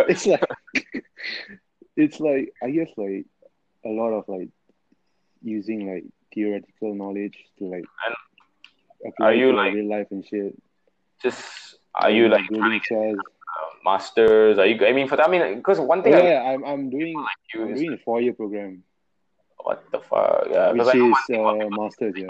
it's 0.08 0.26
like 0.26 0.44
it's 1.96 2.20
like 2.20 2.54
I 2.62 2.70
guess 2.70 2.90
like 2.96 3.26
a 3.84 3.88
lot 3.88 4.10
of 4.10 4.28
like 4.28 4.48
using 5.42 5.92
like 5.92 6.04
theoretical 6.34 6.94
knowledge 6.94 7.36
to 7.58 7.64
like 7.64 7.84
apply 9.06 9.26
are 9.26 9.34
you, 9.34 9.52
like- 9.52 9.74
real 9.74 9.88
life 9.88 10.08
and 10.10 10.24
shit. 10.24 10.54
Just 11.22 11.78
are 11.94 12.10
you 12.10 12.28
like 12.28 12.48
chairs? 12.84 13.18
Um, 13.18 13.70
masters? 13.84 14.58
Are 14.58 14.66
you? 14.66 14.84
I 14.86 14.92
mean, 14.92 15.08
for 15.08 15.16
that, 15.16 15.26
I 15.26 15.30
mean, 15.30 15.56
because 15.56 15.80
one 15.80 16.02
thing 16.02 16.14
oh, 16.14 16.18
yeah, 16.18 16.24
I 16.24 16.28
yeah, 16.28 16.42
I'm 16.54 16.64
I'm 16.64 16.90
doing 16.90 17.16
you 17.54 17.64
I'm 17.64 17.74
doing 17.74 17.92
a 17.92 17.98
four 17.98 18.20
year 18.20 18.34
program, 18.34 18.84
what 19.62 19.84
the 19.92 20.00
fuck? 20.00 20.46
Yeah, 20.50 20.72
which 20.72 20.82
because 20.82 20.88
I 20.88 20.98
know 20.98 21.10
is 21.10 21.62
uh, 21.62 21.68
masters. 21.70 22.14
Yeah, 22.16 22.26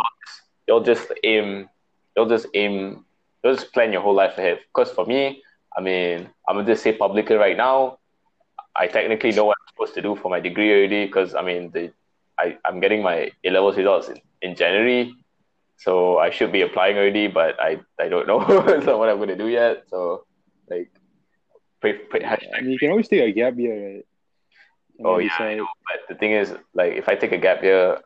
you'll 0.66 0.82
just 0.82 1.12
aim, 1.24 1.68
you'll 2.16 2.28
just 2.28 2.46
aim, 2.54 3.04
you'll 3.42 3.54
just 3.54 3.72
plan 3.72 3.92
your 3.92 4.02
whole 4.02 4.14
life 4.14 4.36
ahead. 4.38 4.60
Because 4.72 4.92
for 4.92 5.06
me, 5.06 5.42
I 5.76 5.80
mean, 5.80 6.28
I'm 6.48 6.56
gonna 6.56 6.66
just 6.66 6.82
say 6.82 6.92
publicly 6.92 7.36
right 7.36 7.56
now, 7.56 7.98
I 8.76 8.86
technically 8.86 9.32
know 9.32 9.46
what 9.46 9.56
I'm 9.60 9.72
supposed 9.72 9.94
to 9.94 10.02
do 10.02 10.16
for 10.16 10.28
my 10.28 10.40
degree 10.40 10.70
already. 10.72 11.06
Because 11.06 11.34
I 11.34 11.42
mean, 11.42 11.70
the 11.70 11.92
I 12.38 12.56
I'm 12.64 12.80
getting 12.80 13.02
my 13.02 13.30
A 13.44 13.50
levels 13.50 13.76
results 13.76 14.08
in, 14.08 14.20
in 14.42 14.54
January, 14.54 15.14
so 15.76 16.18
I 16.18 16.30
should 16.30 16.52
be 16.52 16.62
applying 16.62 16.96
already, 16.96 17.26
but 17.28 17.60
I 17.60 17.80
I 17.98 18.08
don't 18.08 18.26
know 18.26 18.38
what 18.38 19.08
I'm 19.08 19.18
gonna 19.18 19.36
do 19.36 19.48
yet. 19.48 19.84
So 19.88 20.24
like, 20.68 20.90
pray, 21.80 21.94
pray, 21.94 22.20
mean, 22.60 22.72
you 22.72 22.78
can 22.78 22.90
always 22.90 23.08
take 23.08 23.22
a 23.22 23.32
gap 23.32 23.56
year, 23.56 23.94
right? 23.96 24.06
Oh 25.04 25.18
yeah, 25.18 25.30
I 25.38 25.54
know. 25.54 25.66
But 25.86 26.08
the 26.08 26.14
thing 26.18 26.32
is, 26.32 26.54
like, 26.74 26.92
if 26.94 27.08
I 27.08 27.14
take 27.14 27.32
a 27.32 27.38
gap 27.38 27.62
year, 27.62 27.98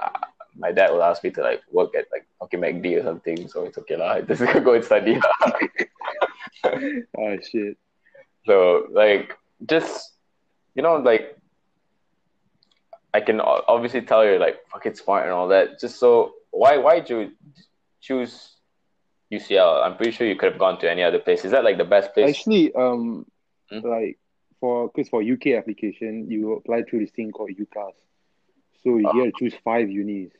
uh, 0.00 0.10
my 0.56 0.70
dad 0.72 0.90
will 0.90 1.02
ask 1.02 1.24
me 1.24 1.30
to 1.30 1.42
like 1.42 1.62
work 1.72 1.94
at 1.94 2.06
like 2.12 2.26
fucking 2.38 2.60
McD 2.60 3.00
or 3.00 3.02
something. 3.04 3.48
So 3.48 3.64
it's 3.64 3.78
okay 3.78 3.96
lah. 3.96 4.12
I 4.18 4.20
Just 4.22 4.42
go 4.64 4.74
and 4.74 4.84
study. 4.84 5.18
Ah 6.64 7.36
shit. 7.50 7.76
so 8.46 8.86
like, 8.92 9.36
just 9.66 10.12
you 10.74 10.82
know, 10.82 10.96
like, 10.96 11.36
I 13.12 13.20
can 13.20 13.40
obviously 13.40 14.02
tell 14.02 14.24
you're 14.24 14.38
like 14.40 14.58
fucking 14.72 14.94
smart 14.94 15.24
and 15.24 15.32
all 15.32 15.48
that. 15.48 15.80
Just 15.80 15.98
so 15.98 16.34
why 16.50 16.76
why 16.78 17.00
did 17.00 17.10
you 17.10 17.30
choose 18.00 18.56
UCL? 19.32 19.84
I'm 19.84 19.96
pretty 19.96 20.12
sure 20.12 20.26
you 20.26 20.36
could 20.36 20.50
have 20.52 20.58
gone 20.58 20.78
to 20.80 20.90
any 20.90 21.02
other 21.02 21.18
place. 21.18 21.44
Is 21.44 21.52
that 21.52 21.64
like 21.64 21.78
the 21.78 21.84
best 21.84 22.12
place? 22.14 22.36
Actually, 22.36 22.74
um, 22.74 23.26
Hmm? 23.70 23.80
like 23.80 24.18
for 24.64 24.88
because 24.88 25.10
for 25.10 25.22
UK 25.22 25.58
application, 25.58 26.30
you 26.30 26.54
apply 26.54 26.84
through 26.84 27.00
this 27.00 27.10
thing 27.10 27.32
called 27.32 27.50
UCAS. 27.50 27.92
So 28.82 28.96
you 28.96 29.10
get 29.12 29.24
to 29.24 29.32
choose 29.38 29.54
five 29.62 29.90
unis. 29.90 30.32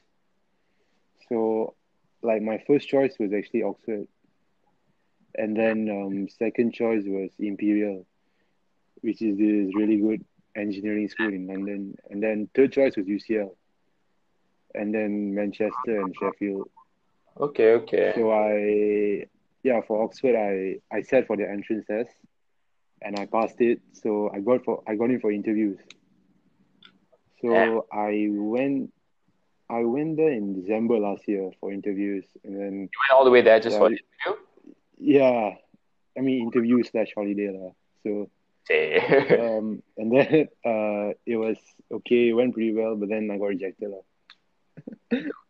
So, 1.29 1.75
like 2.23 2.41
my 2.41 2.57
first 2.67 2.89
choice 2.89 3.15
was 3.21 3.35
actually 3.35 3.65
Oxford, 3.65 4.09
and 5.35 5.55
then 5.55 5.91
um, 5.91 6.29
second 6.31 6.73
choice 6.73 7.03
was 7.05 7.33
Imperial, 7.39 8.07
which 9.03 9.21
is 9.21 9.37
this 9.37 9.75
really 9.75 9.99
good 9.99 10.25
engineering 10.57 11.09
school 11.09 11.29
in 11.29 11.47
London, 11.47 11.95
and 12.09 12.23
then 12.23 12.49
third 12.55 12.73
choice 12.73 12.97
was 12.97 13.05
UCL, 13.05 13.51
and 14.75 14.95
then 14.95 15.35
Manchester 15.35 16.01
and 16.01 16.17
Sheffield. 16.19 16.71
okay, 17.39 17.73
okay. 17.73 18.13
So 18.15 18.33
I, 18.33 19.27
yeah, 19.63 19.83
for 19.87 20.03
Oxford, 20.03 20.35
I 20.35 20.81
I 20.91 21.03
sat 21.03 21.27
for 21.27 21.37
the 21.37 21.47
entrance 21.47 21.85
test, 21.87 22.11
and 23.05 23.17
I 23.19 23.27
passed 23.27 23.61
it. 23.61 23.81
So 23.93 24.31
I 24.35 24.41
got 24.41 24.65
for 24.65 24.83
I 24.89 24.97
got 24.97 25.11
in 25.11 25.21
for 25.21 25.31
interviews. 25.31 25.79
So 27.43 27.53
Yeah. 27.53 27.81
I 27.93 28.29
went, 28.31 28.93
I 29.69 29.85
went 29.85 30.17
there 30.17 30.33
in 30.33 30.61
December 30.61 30.99
last 30.99 31.29
year 31.29 31.51
for 31.61 31.73
interviews, 31.73 32.25
and 32.45 32.57
then 32.59 32.73
You 32.93 32.99
went 33.05 33.13
all 33.17 33.25
the 33.25 33.31
way 33.31 33.43
there 33.43 33.61
just 33.61 33.75
Yeah, 33.75 33.79
for 33.79 33.87
interview. 33.91 34.43
yeah, 34.99 35.55
I 36.17 36.21
mean 36.21 36.43
interview 36.49 36.83
slash 36.85 37.13
holiday 37.15 37.51
lah. 37.53 37.73
So 38.03 38.31
um, 39.41 39.83
and 39.99 40.09
then 40.13 40.49
uh, 40.65 41.13
it 41.27 41.37
was 41.37 41.59
okay, 41.93 42.29
it 42.31 42.33
went 42.33 42.55
pretty 42.55 42.73
well, 42.73 42.97
but 42.97 43.09
then 43.11 43.31
I 43.31 43.37
got 43.37 43.53
rejected 43.53 43.91
lah. 43.91 44.05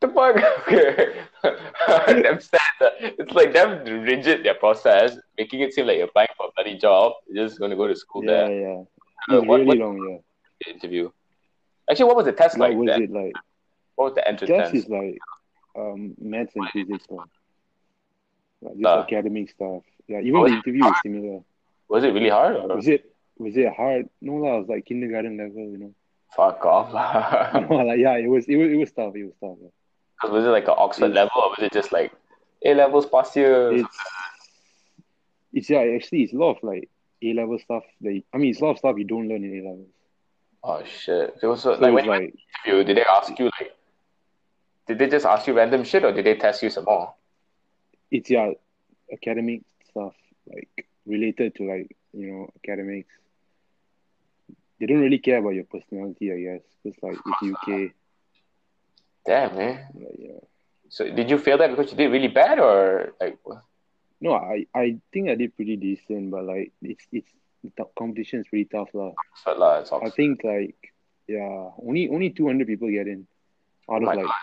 the 0.00 0.08
fuck? 0.08 0.36
Okay. 1.42 2.22
damn 2.22 2.40
sad. 2.40 2.60
uh, 2.80 2.90
It's 3.00 3.32
like 3.32 3.52
damn 3.54 3.84
rigid 4.04 4.44
their 4.44 4.54
process, 4.54 5.16
making 5.38 5.60
it 5.60 5.72
seem 5.72 5.86
like 5.86 5.96
you're 5.96 6.06
applying 6.06 6.28
for 6.36 6.46
a 6.46 6.50
bloody 6.54 6.76
job. 6.78 7.12
You're 7.28 7.46
just 7.46 7.58
gonna 7.58 7.76
go 7.76 7.86
to 7.88 7.96
school 7.96 8.22
Yeah, 8.24 8.30
there. 8.48 8.60
yeah, 8.60 8.82
Uh, 9.30 9.38
it's 9.38 9.46
what, 9.46 9.56
really 9.60 9.66
what 9.66 9.78
long, 9.78 10.20
yeah. 10.66 10.72
interview? 10.72 11.10
Actually, 11.90 12.04
what 12.06 12.16
was 12.16 12.26
the 12.26 12.32
test 12.32 12.58
like? 12.58 12.70
What 12.76 12.78
was 12.80 12.86
then? 12.88 13.02
it 13.04 13.10
like? 13.10 13.32
What 13.96 14.04
was 14.06 14.14
the 14.14 14.28
entrance 14.28 14.50
Test 14.50 14.72
test? 14.72 14.84
is 14.84 14.88
like 14.90 15.18
um, 15.76 16.14
maths 16.20 16.52
and 16.56 16.68
physics 16.70 17.04
stuff. 17.04 17.28
Like 18.62 18.74
just 18.74 18.86
Ah. 18.86 19.02
academic 19.02 19.50
stuff. 19.50 19.82
Yeah, 20.06 20.20
even 20.20 20.42
the 20.42 20.48
interview 20.48 20.84
is 20.86 20.96
similar. 21.02 21.40
Was 21.88 22.04
it 22.04 22.12
really 22.12 22.28
hard? 22.28 22.56
Or? 22.56 22.76
Was 22.76 22.88
it 22.88 23.10
was 23.38 23.56
it 23.56 23.72
hard? 23.72 24.08
No 24.20 24.34
lah, 24.34 24.56
it 24.56 24.60
was 24.60 24.68
like 24.68 24.84
kindergarten 24.86 25.36
level, 25.38 25.62
you 25.70 25.78
know. 25.78 25.94
Fuck 26.36 26.64
off. 26.66 26.92
like, 27.70 27.98
yeah, 27.98 28.16
it 28.16 28.28
was 28.28 28.46
it 28.48 28.56
was 28.56 28.70
it 28.70 28.76
was 28.76 28.92
tough. 28.92 29.16
It 29.16 29.24
was 29.24 29.34
tough. 29.40 29.56
Yeah. 29.62 29.68
Was 30.24 30.44
it 30.44 30.48
like 30.48 30.64
an 30.68 30.74
Oxford 30.76 31.12
level 31.12 31.32
or 31.36 31.50
was 31.50 31.58
it 31.60 31.72
just 31.72 31.92
like 31.92 32.12
A 32.64 32.74
levels 32.74 33.06
past 33.06 33.36
year? 33.36 33.72
It's 33.72 33.98
it's 35.52 35.70
yeah, 35.70 35.80
actually 35.94 36.22
it's 36.24 36.32
a 36.32 36.36
lot 36.36 36.56
of 36.56 36.62
like 36.62 36.88
A 37.22 37.32
level 37.34 37.58
stuff. 37.58 37.84
Like 38.02 38.24
I 38.32 38.38
mean, 38.38 38.50
it's 38.50 38.60
a 38.60 38.64
lot 38.64 38.72
of 38.72 38.78
stuff 38.78 38.96
you 38.98 39.04
don't 39.04 39.28
learn 39.28 39.44
in 39.44 39.60
A 39.60 39.68
levels. 39.68 39.88
Oh 40.62 40.82
shit! 40.84 41.34
It 41.42 41.46
was 41.46 41.62
so, 41.62 41.74
So 41.74 41.80
like 41.80 41.94
when 41.94 42.04
you 42.04 42.10
like 42.10 42.20
went 42.20 42.32
to 42.64 42.70
interview, 42.70 42.84
did 42.84 42.96
they 42.98 43.04
ask 43.10 43.38
you 43.38 43.44
like, 43.46 43.72
did 44.86 44.98
they 44.98 45.08
just 45.08 45.24
ask 45.26 45.46
you 45.46 45.54
random 45.54 45.84
shit 45.84 46.04
or 46.04 46.12
did 46.12 46.26
they 46.26 46.34
test 46.34 46.62
you 46.62 46.70
some 46.70 46.84
more? 46.84 47.14
it's 48.10 48.28
yeah, 48.30 48.50
academic 49.12 49.62
stuff 49.88 50.14
like 50.52 50.86
related 51.06 51.54
to 51.56 51.64
like 51.64 51.96
you 52.12 52.30
know 52.30 52.48
academics. 52.56 53.08
They 54.78 54.86
don't 54.86 55.00
really 55.00 55.18
care 55.18 55.38
about 55.38 55.50
your 55.50 55.64
personality, 55.64 56.32
I 56.32 56.40
guess, 56.40 56.62
because 56.82 57.02
like 57.02 57.18
it's 57.26 57.52
UK. 57.52 57.92
Damn 59.26 59.56
man. 59.56 59.86
Like, 59.94 60.16
yeah. 60.18 60.40
So 60.88 61.08
did 61.10 61.30
you 61.30 61.38
fail 61.38 61.58
that 61.58 61.70
because 61.70 61.90
you 61.92 61.96
did 61.96 62.10
really 62.10 62.28
bad 62.28 62.58
or 62.58 63.14
like? 63.20 63.38
what? 63.44 63.62
No, 64.20 64.34
I 64.34 64.66
I 64.74 64.98
think 65.12 65.30
I 65.30 65.34
did 65.34 65.56
pretty 65.56 65.76
decent, 65.76 66.30
but 66.30 66.44
like 66.44 66.72
it's 66.82 67.06
it's 67.12 67.30
the 67.62 67.70
top- 67.76 67.94
competition 67.94 68.40
is 68.40 68.48
pretty 68.48 68.66
tough, 68.66 68.88
lah. 68.92 69.12
Oxford 69.32 69.58
lah, 69.58 69.78
it's 69.80 69.92
I 69.92 70.10
think 70.10 70.42
like 70.44 70.76
yeah, 71.28 71.70
only 71.78 72.08
only 72.08 72.30
two 72.30 72.46
hundred 72.46 72.66
people 72.66 72.90
get 72.90 73.06
in 73.06 73.26
out 73.90 74.02
Oh 74.02 74.08
of 74.10 74.16
like 74.16 74.34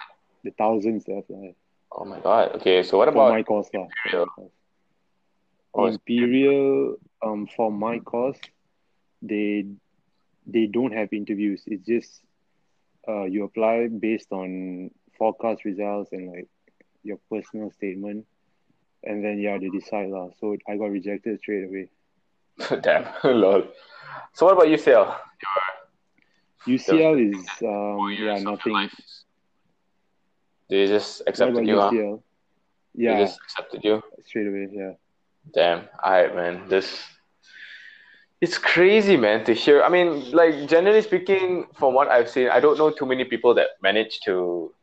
the 0.43 0.51
thousands 0.51 1.05
that 1.05 1.17
apply 1.17 1.53
Oh 1.91 2.05
my 2.05 2.19
god. 2.19 2.55
Okay, 2.55 2.83
so 2.83 2.97
what 2.97 3.07
about 3.07 3.29
my 3.29 3.43
course, 3.43 3.69
lah. 3.73 3.87
Imperial? 4.05 4.51
Oh, 5.73 5.85
Imperial, 5.85 6.95
um, 7.21 7.47
for 7.55 7.71
my 7.71 7.99
course, 7.99 8.39
they 9.21 9.65
they 10.45 10.65
don't 10.65 10.93
have 10.93 11.13
interviews. 11.13 11.63
It's 11.65 11.85
just 11.85 12.21
uh, 13.07 13.23
you 13.23 13.43
apply 13.45 13.87
based 13.87 14.31
on 14.31 14.91
forecast 15.17 15.65
results 15.65 16.11
and 16.11 16.29
like 16.29 16.47
your 17.03 17.17
personal 17.31 17.71
statement, 17.71 18.25
and 19.03 19.23
then 19.23 19.39
yeah, 19.39 19.57
they 19.57 19.69
decide 19.69 20.09
lah. 20.09 20.29
So 20.39 20.55
I 20.67 20.77
got 20.77 20.91
rejected 20.91 21.39
straight 21.39 21.65
away. 21.65 21.89
Damn, 22.81 23.05
lol. 23.23 23.63
So 24.33 24.45
what 24.45 24.53
about 24.53 24.67
UCL? 24.67 25.15
UCL 26.67 27.33
is 27.33 27.47
um 27.63 28.11
yeah 28.11 28.39
nothing. 28.39 28.73
life. 28.73 28.95
They 30.69 30.87
just 30.87 31.21
What 31.21 31.29
accepted 31.29 31.63
about 31.63 31.65
you, 31.65 31.79
huh? 31.79 31.91
UCL? 31.91 32.21
They 32.95 33.23
just 33.23 33.39
accepted 33.43 33.83
you. 33.83 34.01
straight 34.25 34.47
away. 34.47 34.67
Yeah. 34.71 34.93
Damn. 35.53 35.87
Alright, 36.03 36.35
man. 36.35 36.67
This 36.67 36.99
it's 38.41 38.57
crazy, 38.57 39.17
man, 39.17 39.43
to 39.45 39.53
hear. 39.53 39.81
I 39.83 39.89
mean, 39.89 40.31
like 40.31 40.67
generally 40.67 41.01
speaking, 41.01 41.65
from 41.77 41.93
what 41.93 42.07
I've 42.07 42.29
seen, 42.29 42.49
I 42.49 42.59
don't 42.59 42.77
know 42.77 42.91
too 42.91 43.05
many 43.05 43.23
people 43.25 43.53
that 43.55 43.69
manage 43.81 44.19
to 44.25 44.73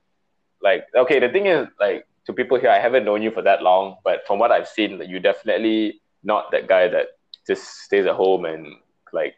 like 0.63 0.87
okay, 0.97 1.21
the 1.21 1.29
thing 1.29 1.47
is 1.47 1.69
like 1.79 2.07
to 2.27 2.33
people 2.33 2.59
here, 2.59 2.71
I 2.71 2.79
haven't 2.79 3.05
known 3.05 3.23
you 3.23 3.31
for 3.31 3.43
that 3.43 3.63
long, 3.63 3.97
but 4.03 4.27
from 4.27 4.39
what 4.39 4.51
I've 4.51 4.69
seen, 4.69 5.01
you 5.07 5.21
definitely 5.21 6.01
not 6.23 6.51
that 6.53 6.69
guy 6.69 6.89
that 6.89 7.09
just 7.47 7.65
stays 7.83 8.07
at 8.07 8.15
home 8.15 8.45
and 8.47 8.67
like 9.13 9.35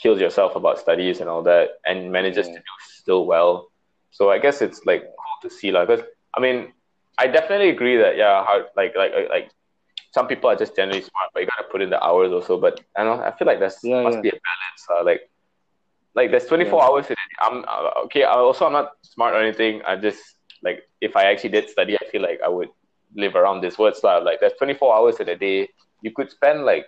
kills 0.00 0.20
yourself 0.20 0.54
about 0.54 0.78
studies 0.78 1.20
and 1.20 1.28
all 1.28 1.42
that 1.42 1.80
and 1.84 2.10
manages 2.12 2.46
Yeah. 2.46 2.54
to 2.54 2.60
mm. 2.60 2.62
do 2.62 2.74
still 2.94 3.26
well. 3.26 3.70
So 4.10 4.30
I 4.30 4.38
guess 4.38 4.62
it's 4.62 4.86
like 4.86 5.02
cool 5.02 5.36
to 5.42 5.50
see 5.54 5.70
like 5.72 5.88
because 5.88 6.04
I 6.34 6.40
mean 6.40 6.72
I 7.18 7.26
definitely 7.26 7.68
agree 7.70 7.96
that 7.96 8.16
yeah 8.16 8.44
like 8.76 8.94
like 8.96 9.12
like 9.12 9.28
like 9.28 9.50
some 10.10 10.26
people 10.26 10.48
are 10.50 10.56
just 10.56 10.74
generally 10.76 11.00
smart 11.02 11.30
but 11.32 11.40
you 11.40 11.46
gotta 11.46 11.68
put 11.70 11.82
in 11.82 11.90
the 11.90 12.02
hours 12.02 12.32
also 12.32 12.58
but 12.58 12.80
I 12.96 13.04
don't 13.04 13.18
know 13.18 13.24
I 13.24 13.30
feel 13.36 13.46
like 13.46 13.58
there's 13.60 13.78
Yeah, 13.82 14.02
must 14.02 14.16
yeah. 14.16 14.22
be 14.22 14.28
a 14.28 14.32
balance 14.32 14.82
uh, 14.90 15.04
like 15.04 15.30
like 16.14 16.30
there's 16.30 16.46
24 16.46 16.80
Yeah. 16.80 16.86
hours 16.86 17.06
in 17.06 17.12
it. 17.12 17.18
I'm 17.40 17.64
uh, 17.68 17.90
okay 18.04 18.24
I 18.24 18.34
also 18.34 18.66
I'm 18.66 18.72
not 18.72 18.92
smart 19.02 19.34
or 19.34 19.40
anything 19.42 19.82
I 19.86 19.96
just 19.96 20.20
like 20.62 20.82
if 21.00 21.16
I 21.16 21.24
actually 21.30 21.50
did 21.50 21.68
study 21.68 21.96
I 21.96 22.04
feel 22.10 22.22
like 22.22 22.40
I 22.44 22.48
would 22.48 22.68
live 23.14 23.36
around 23.36 23.60
this 23.62 23.78
words 23.78 24.00
lah 24.02 24.18
like 24.18 24.40
there's 24.40 24.52
24 24.58 24.94
hours 24.94 25.20
in 25.20 25.28
a 25.28 25.36
day 25.36 25.68
you 26.02 26.10
could 26.12 26.30
spend 26.30 26.64
like 26.64 26.86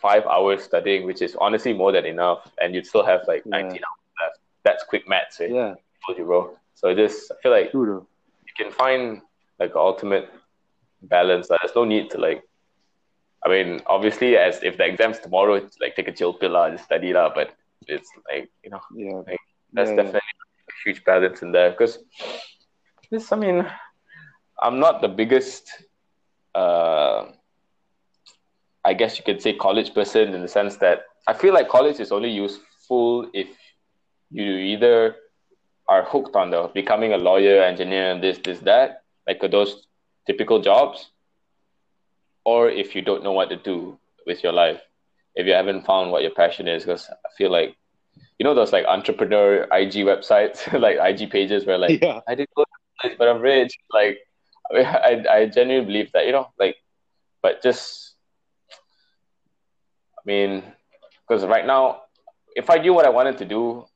five 0.00 0.24
hours 0.26 0.62
studying 0.64 1.06
which 1.06 1.22
is 1.22 1.36
honestly 1.36 1.72
more 1.72 1.92
than 1.92 2.04
enough 2.06 2.50
and 2.60 2.74
you'd 2.74 2.86
still 2.86 3.04
have 3.04 3.20
like 3.28 3.44
Yeah. 3.46 3.62
19 3.62 3.70
hours 3.72 4.02
left 4.20 4.38
that's 4.64 4.84
quick 4.84 5.08
maths 5.08 5.40
eh? 5.40 5.48
Yeah. 5.48 5.74
told 6.06 6.18
you, 6.18 6.24
bro. 6.24 6.56
So 6.74 6.94
just 6.94 7.30
I 7.32 7.34
feel 7.42 7.52
like 7.52 7.70
True 7.70 8.06
you 8.46 8.64
can 8.64 8.72
find 8.72 9.22
like 9.60 9.74
ultimate 9.76 10.28
balance. 11.02 11.50
Like, 11.50 11.60
there's 11.62 11.74
no 11.76 11.84
need 11.84 12.10
to 12.10 12.18
like. 12.18 12.42
I 13.44 13.48
mean, 13.48 13.80
obviously, 13.86 14.36
as 14.36 14.62
if 14.62 14.76
the 14.78 14.84
exam's 14.86 15.18
tomorrow, 15.18 15.54
it's 15.54 15.78
like 15.80 15.96
take 15.96 16.08
a 16.08 16.12
chill 16.12 16.32
pill, 16.32 16.54
just 16.70 16.84
study, 16.84 17.12
lah. 17.12 17.32
But 17.34 17.54
it's 17.86 18.10
like 18.30 18.50
you 18.62 18.70
know, 18.70 18.80
Yeah. 18.94 19.22
that's 19.72 19.90
Yeah, 19.90 19.96
yeah. 19.96 20.02
definitely 20.02 20.20
a 20.70 20.72
huge 20.84 21.04
balance 21.04 21.42
in 21.42 21.52
there 21.52 21.70
because 21.70 21.98
this. 23.10 23.32
I 23.32 23.36
mean, 23.36 23.66
I'm 24.62 24.78
not 24.78 25.00
the 25.00 25.08
biggest. 25.08 25.68
Uh, 26.54 27.26
I 28.84 28.94
guess 28.94 29.18
you 29.18 29.24
could 29.24 29.40
say 29.42 29.54
college 29.54 29.94
person 29.94 30.34
in 30.34 30.42
the 30.42 30.48
sense 30.48 30.76
that 30.78 31.02
I 31.26 31.34
feel 31.34 31.54
like 31.54 31.68
college 31.68 32.00
is 32.00 32.12
only 32.12 32.30
useful 32.30 33.28
if 33.32 33.48
you 34.30 34.44
either 34.44 35.16
are 35.88 36.04
hooked 36.04 36.36
on 36.36 36.50
the 36.50 36.70
becoming 36.74 37.12
a 37.12 37.18
lawyer, 37.18 37.62
engineer, 37.62 38.18
this, 38.20 38.38
this, 38.38 38.58
that, 38.60 39.02
like 39.26 39.40
those 39.50 39.86
typical 40.26 40.60
jobs, 40.60 41.10
or 42.44 42.68
if 42.68 42.94
you 42.94 43.02
don't 43.02 43.22
know 43.22 43.32
what 43.32 43.48
to 43.50 43.56
do 43.56 43.98
with 44.26 44.42
your 44.42 44.52
life, 44.52 44.80
if 45.34 45.46
you 45.46 45.52
haven't 45.52 45.84
found 45.84 46.10
what 46.10 46.22
your 46.22 46.32
passion 46.32 46.68
is, 46.68 46.82
because 46.84 47.08
I 47.10 47.28
feel 47.36 47.50
like, 47.50 47.76
you 48.38 48.44
know, 48.44 48.54
those 48.54 48.72
like 48.72 48.84
entrepreneur 48.86 49.64
IG 49.72 50.04
websites, 50.04 50.70
like 50.80 50.96
IG 51.00 51.30
pages 51.30 51.66
where 51.66 51.78
like, 51.78 52.02
Yeah. 52.02 52.20
I 52.28 52.34
didn't 52.34 52.50
go 52.54 52.64
to 52.64 52.70
college, 53.00 53.18
but 53.18 53.28
I'm 53.28 53.40
rich. 53.40 53.76
Like, 53.92 54.18
I, 54.74 54.82
I, 55.28 55.36
I 55.36 55.46
genuinely 55.46 55.86
believe 55.86 56.12
that, 56.12 56.26
you 56.26 56.32
know, 56.32 56.48
like, 56.58 56.76
but 57.42 57.62
just, 57.62 58.14
I 60.18 60.22
mean, 60.26 60.62
because 61.26 61.44
right 61.44 61.66
now, 61.66 62.02
if 62.54 62.70
I 62.70 62.76
knew 62.76 62.92
what 62.94 63.06
I 63.06 63.10
wanted 63.10 63.38
to 63.38 63.44
do, 63.44 63.86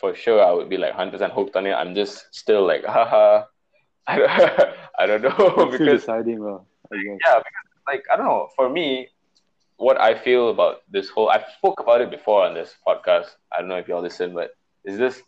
for 0.00 0.14
sure 0.14 0.42
I 0.42 0.52
would 0.52 0.68
be 0.68 0.76
like 0.76 0.94
100% 0.94 1.32
hooked 1.32 1.56
on 1.56 1.66
it. 1.66 1.72
I'm 1.72 1.94
just 1.94 2.26
still 2.34 2.66
like, 2.66 2.84
haha, 2.84 3.44
I 4.06 4.74
I 4.98 5.06
don't 5.06 5.22
know 5.22 5.66
because 5.70 6.00
deciding. 6.00 6.44
I 6.44 6.96
guess. 6.96 7.18
yeah, 7.24 7.38
because 7.38 7.84
like 7.86 8.04
I 8.12 8.16
don't 8.16 8.26
know. 8.26 8.48
For 8.56 8.68
me, 8.68 9.08
what 9.76 10.00
I 10.00 10.14
feel 10.14 10.50
about 10.50 10.82
this 10.90 11.08
whole 11.08 11.30
I 11.30 11.44
spoke 11.58 11.80
about 11.80 12.00
it 12.00 12.10
before 12.10 12.44
on 12.44 12.54
this 12.54 12.74
podcast. 12.86 13.26
I 13.52 13.60
don't 13.60 13.68
know 13.68 13.76
if 13.76 13.88
y'all 13.88 14.02
listen, 14.02 14.34
but 14.34 14.54
is 14.84 14.98
this 14.98 15.22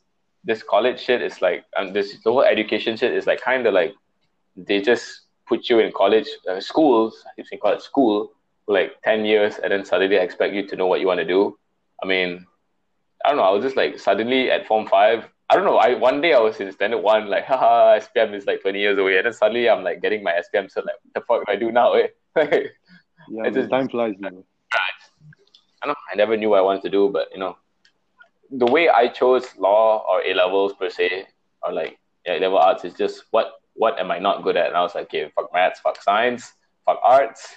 this 0.44 0.62
college 0.62 1.00
shit 1.00 1.22
is 1.22 1.42
like 1.42 1.64
and 1.76 1.94
this 1.94 2.16
the 2.22 2.32
whole 2.32 2.42
education 2.42 2.96
shit 2.96 3.12
is 3.12 3.26
like 3.26 3.40
kind 3.40 3.66
of 3.66 3.74
like 3.74 3.94
they 4.56 4.80
just 4.80 5.22
put 5.46 5.68
you 5.68 5.80
in 5.80 5.92
college 5.92 6.28
uh, 6.50 6.60
schools. 6.60 7.24
I 7.26 7.30
keep 7.36 7.46
saying 7.46 7.60
college 7.60 7.82
school 7.82 8.32
for 8.64 8.74
like 8.74 9.00
ten 9.02 9.24
years, 9.24 9.58
and 9.62 9.72
then 9.72 9.84
suddenly 9.84 10.16
expect 10.16 10.54
you 10.54 10.66
to 10.68 10.76
know 10.76 10.86
what 10.86 11.00
you 11.00 11.06
want 11.06 11.18
to 11.18 11.26
do. 11.26 11.58
I 12.02 12.06
mean, 12.06 12.46
I 13.24 13.28
don't 13.28 13.38
know. 13.38 13.44
I 13.44 13.50
was 13.50 13.64
just 13.64 13.76
like 13.76 13.98
suddenly 13.98 14.50
at 14.50 14.66
form 14.66 14.86
five. 14.86 15.24
I 15.48 15.54
don't 15.54 15.64
know. 15.64 15.76
I 15.76 15.94
one 15.94 16.20
day 16.20 16.32
I 16.34 16.40
was 16.40 16.58
in 16.60 16.70
standard 16.72 16.98
one, 16.98 17.28
like 17.28 17.44
haha, 17.44 17.98
SPM 18.00 18.34
is 18.34 18.46
like 18.46 18.62
twenty 18.62 18.80
years 18.80 18.98
away, 18.98 19.16
and 19.18 19.26
then 19.26 19.32
suddenly 19.32 19.68
I'm 19.68 19.84
like 19.84 20.02
getting 20.02 20.22
my 20.22 20.32
SPM. 20.32 20.70
So 20.70 20.80
like, 20.80 20.96
what 21.02 21.14
the 21.14 21.20
fuck 21.20 21.46
do 21.46 21.52
I 21.52 21.56
do 21.56 21.70
now? 21.72 21.92
Eh? 21.94 22.08
Yeah, 23.28 23.44
It 23.46 23.54
man, 23.54 23.64
is- 23.64 23.68
time 23.70 23.88
flies. 23.88 24.14
I 25.82 25.86
know 25.88 25.94
I 26.12 26.14
never 26.16 26.36
knew 26.36 26.50
what 26.50 26.58
I 26.60 26.62
wanted 26.62 26.82
to 26.82 26.90
do, 26.90 27.08
but 27.08 27.28
you 27.32 27.38
know, 27.40 27.56
the 28.50 28.66
way 28.66 28.88
I 28.88 29.08
chose 29.08 29.44
law 29.58 30.04
or 30.08 30.22
A 30.22 30.32
levels 30.34 30.72
per 30.74 30.88
se, 30.90 31.26
or 31.62 31.72
like 31.72 31.98
yeah, 32.24 32.34
level 32.34 32.58
arts 32.58 32.84
is 32.84 32.94
just 32.94 33.24
what 33.32 33.54
what 33.74 33.98
am 33.98 34.10
I 34.12 34.18
not 34.20 34.42
good 34.44 34.56
at? 34.56 34.68
And 34.68 34.76
I 34.76 34.82
was 34.82 34.94
like, 34.94 35.06
okay, 35.06 35.28
fuck 35.34 35.52
maths, 35.52 35.80
fuck 35.80 36.00
science, 36.02 36.52
fuck 36.84 37.00
arts, 37.02 37.56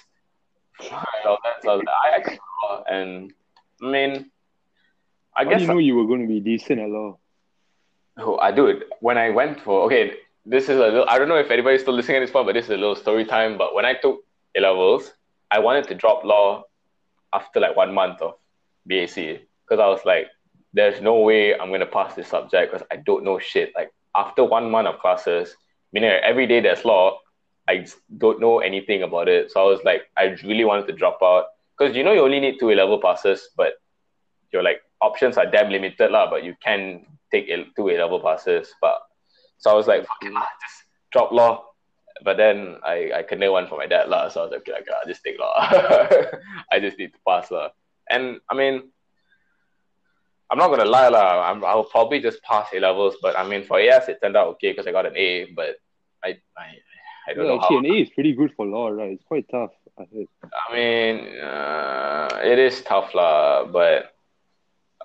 all 1.24 1.38
that. 1.44 1.62
So 1.62 1.70
I 1.70 1.74
was 1.76 1.84
like, 1.84 1.94
I, 2.04 2.16
I 2.16 2.18
do 2.24 2.94
and 2.94 3.32
I 3.82 3.86
mean, 3.86 4.30
I 5.36 5.44
How 5.44 5.44
do 5.44 5.50
guess 5.50 5.60
you 5.60 5.66
know 5.68 5.78
you 5.78 5.94
were 5.94 6.06
going 6.06 6.22
to 6.22 6.28
be 6.28 6.40
decent 6.40 6.80
at 6.80 6.88
law? 6.90 7.18
Oh, 8.18 8.38
I 8.38 8.50
do 8.52 8.66
it 8.66 8.84
when 9.00 9.18
I 9.18 9.30
went 9.30 9.60
for 9.60 9.82
okay. 9.86 10.14
This 10.46 10.64
is 10.64 10.76
a 10.76 10.80
little. 10.80 11.06
I 11.08 11.18
don't 11.18 11.28
know 11.28 11.36
if 11.36 11.50
anybody's 11.50 11.82
still 11.82 11.94
listening 11.94 12.16
at 12.16 12.20
this 12.20 12.30
point, 12.30 12.46
but 12.46 12.54
this 12.54 12.64
is 12.64 12.70
a 12.70 12.76
little 12.76 12.96
story 12.96 13.24
time. 13.24 13.58
But 13.58 13.74
when 13.74 13.84
I 13.84 13.94
took 13.94 14.24
A 14.56 14.60
levels, 14.60 15.12
I 15.50 15.58
wanted 15.58 15.86
to 15.88 15.94
drop 15.94 16.24
law 16.24 16.64
after 17.32 17.60
like 17.60 17.76
one 17.76 17.92
month 17.94 18.22
of 18.22 18.34
BAC 18.86 19.14
because 19.14 19.78
I 19.80 19.86
was 19.86 20.00
like, 20.04 20.28
"There's 20.72 21.00
no 21.00 21.20
way 21.20 21.58
I'm 21.58 21.70
gonna 21.70 21.86
pass 21.86 22.14
this 22.14 22.28
subject 22.28 22.72
because 22.72 22.86
I 22.90 22.96
don't 22.96 23.22
know 23.22 23.38
shit." 23.38 23.72
Like 23.76 23.92
after 24.14 24.44
one 24.44 24.70
month 24.70 24.88
of 24.88 24.98
classes, 24.98 25.56
meaning 25.92 26.10
every 26.10 26.46
day 26.46 26.60
there's 26.60 26.84
law, 26.84 27.20
I 27.68 27.86
don't 28.18 28.40
know 28.40 28.60
anything 28.60 29.02
about 29.02 29.28
it. 29.28 29.50
So 29.52 29.60
I 29.60 29.64
was 29.64 29.80
like, 29.84 30.10
I 30.16 30.36
really 30.42 30.64
wanted 30.64 30.86
to 30.88 30.92
drop 30.94 31.18
out 31.22 31.46
because 31.78 31.94
you 31.96 32.02
know 32.02 32.12
you 32.12 32.22
only 32.22 32.40
need 32.40 32.58
two 32.58 32.70
A 32.70 32.74
level 32.74 33.00
passes, 33.00 33.48
but 33.56 33.74
your 34.52 34.62
like 34.62 34.82
options 35.00 35.36
are 35.36 35.46
damn 35.46 35.70
limited 35.70 36.10
lah. 36.10 36.28
But 36.28 36.44
you 36.44 36.56
can 36.64 37.06
take 37.32 37.48
two 37.76 37.88
A 37.90 37.96
level 37.98 38.20
passes. 38.20 38.72
But 38.80 38.98
so 39.58 39.70
I 39.70 39.74
was 39.74 39.86
like, 39.86 40.06
fuck 40.06 40.22
it 40.22 40.32
lah, 40.32 40.46
just 40.60 40.84
drop 41.12 41.32
law. 41.32 41.66
But 42.22 42.36
then 42.36 42.76
I 42.84 43.12
I 43.16 43.22
connect 43.22 43.52
one 43.52 43.66
for 43.66 43.78
my 43.78 43.86
dad 43.86 44.08
lah, 44.08 44.28
so 44.28 44.40
I 44.40 44.44
was 44.44 44.52
like, 44.52 44.60
okay, 44.68 44.76
okay, 44.80 44.92
I'll 44.92 45.08
just 45.08 45.24
take 45.24 45.38
law. 45.40 45.54
I 46.72 46.78
just 46.80 46.98
need 46.98 47.12
to 47.12 47.20
pass 47.26 47.50
lah. 47.50 47.70
And 48.10 48.40
I 48.50 48.54
mean, 48.54 48.90
I'm 50.50 50.58
not 50.58 50.68
gonna 50.68 50.84
lie, 50.84 51.08
lah. 51.08 51.48
I'm, 51.48 51.64
I'll 51.64 51.84
probably 51.84 52.20
just 52.20 52.42
pass 52.42 52.68
A 52.74 52.80
levels, 52.80 53.14
but 53.22 53.38
I 53.38 53.46
mean, 53.46 53.64
for 53.64 53.78
AS, 53.80 54.08
it 54.08 54.18
turned 54.20 54.36
out 54.36 54.48
okay 54.58 54.72
because 54.72 54.86
I 54.86 54.92
got 54.92 55.06
an 55.06 55.16
A. 55.16 55.46
But 55.54 55.76
I, 56.24 56.36
I, 56.58 56.76
I 57.28 57.34
don't 57.34 57.46
Yeah, 57.46 57.54
know 57.54 57.60
actually, 57.60 57.76
how. 57.76 57.78
an 57.78 57.86
A 57.86 58.02
is 58.02 58.10
pretty 58.10 58.32
good 58.34 58.52
for 58.56 58.66
law, 58.66 58.88
right? 58.88 59.12
It's 59.12 59.24
quite 59.24 59.46
tough. 59.48 59.70
I. 59.96 60.04
I 60.52 60.74
mean, 60.74 61.38
uh, 61.38 62.40
it 62.42 62.58
is 62.58 62.82
tough, 62.82 63.14
lah. 63.14 63.64
But 63.64 64.12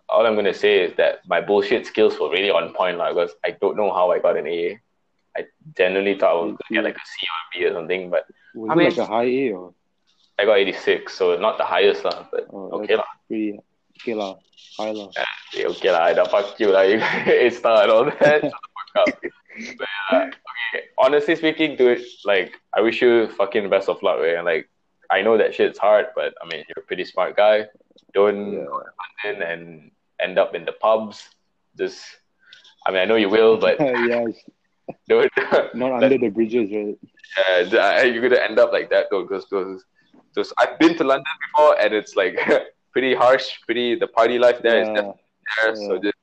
all 0.09 0.25
I'm 0.25 0.35
gonna 0.35 0.53
say 0.53 0.81
is 0.81 0.95
that 0.97 1.19
my 1.27 1.41
bullshit 1.41 1.85
skills 1.85 2.19
were 2.19 2.29
really 2.29 2.49
on 2.49 2.73
point, 2.73 2.97
lah. 2.97 3.13
Because 3.13 3.33
I 3.43 3.51
don't 3.61 3.77
know 3.77 3.91
how 3.91 4.11
I 4.11 4.19
got 4.19 4.37
an 4.37 4.47
A. 4.47 4.79
I 5.37 5.45
genuinely 5.77 6.17
thought 6.17 6.31
I 6.31 6.41
was 6.45 6.57
gonna 6.57 6.81
get 6.81 6.83
like 6.83 6.95
a 6.95 7.05
C 7.05 7.27
or 7.27 7.39
a 7.39 7.45
B 7.51 7.65
or 7.65 7.73
something, 7.73 8.09
but 8.09 8.25
Was 8.53 8.69
I 8.71 8.75
mean- 8.75 8.89
like 8.89 8.97
a 8.97 9.05
high 9.05 9.25
A 9.25 9.51
or 9.51 9.73
I 10.37 10.43
got 10.43 10.57
86, 10.57 11.13
so 11.13 11.37
not 11.37 11.57
the 11.57 11.63
highest, 11.63 12.03
lah. 12.03 12.27
But 12.31 12.47
oh, 12.51 12.83
okay, 12.83 12.95
lah. 12.97 13.07
pretty 13.27 13.57
okay 14.01 14.13
lah, 14.13 14.35
high 14.77 14.91
lah. 14.91 15.07
Yeah, 15.53 15.67
okay 15.71 15.91
lah, 15.91 16.11
I 16.11 16.13
fuck 16.27 16.59
you 16.59 16.71
lah. 16.71 16.81
You 16.91 16.99
A 16.99 17.49
star 17.49 17.83
and 17.83 17.91
all 17.91 18.03
that. 18.05 18.41
Shut 18.41 18.51
the 18.51 18.51
fuck 18.51 19.07
up. 19.07 19.07
But 19.79 19.87
uh, 20.11 20.27
okay, 20.27 20.83
honestly 20.99 21.35
speaking, 21.37 21.77
dude, 21.77 22.03
like 22.25 22.59
I 22.75 22.81
wish 22.81 23.01
you 23.01 23.29
fucking 23.39 23.69
best 23.69 23.87
of 23.87 24.03
luck, 24.03 24.19
man. 24.19 24.43
Like 24.43 24.67
I 25.09 25.21
know 25.21 25.37
that 25.37 25.55
shit's 25.55 25.79
hard, 25.79 26.07
but 26.15 26.35
I 26.43 26.47
mean 26.51 26.65
you're 26.67 26.83
a 26.83 26.87
pretty 26.87 27.05
smart 27.05 27.37
guy. 27.37 27.67
Don't 28.13 28.51
Yeah. 28.51 28.65
go 28.65 28.79
to 28.81 28.91
London 29.25 29.43
and 29.43 29.91
end 30.19 30.38
up 30.39 30.55
in 30.55 30.65
the 30.65 30.71
pubs. 30.73 31.29
Just, 31.77 32.03
I 32.86 32.91
mean, 32.91 33.01
I 33.01 33.05
know 33.05 33.15
you 33.15 33.29
will, 33.29 33.58
but 33.65 33.79
yeah, 33.79 34.25
don't. 35.10 35.31
not 35.73 35.91
under 35.93 36.17
the 36.17 36.29
bridges, 36.29 36.69
right? 36.71 36.97
uh, 37.73 38.01
you're 38.03 38.21
gonna 38.21 38.41
end 38.41 38.60
up 38.60 38.71
like 38.71 38.89
that 38.89 39.08
though, 39.12 39.23
because 39.23 39.45
those. 39.49 39.84
I've 40.58 40.77
been 40.79 40.95
to 40.97 41.03
London 41.03 41.25
before, 41.51 41.79
and 41.79 41.93
it's 41.93 42.15
like 42.15 42.38
pretty 42.91 43.13
harsh. 43.15 43.60
Pretty 43.65 43.95
the 43.95 44.08
party 44.08 44.38
life 44.38 44.62
there 44.62 44.81
is 44.81 44.88
yeah. 44.88 44.93
definitely 44.93 45.23
there. 45.63 45.75
So 45.75 45.97
just 45.99 46.15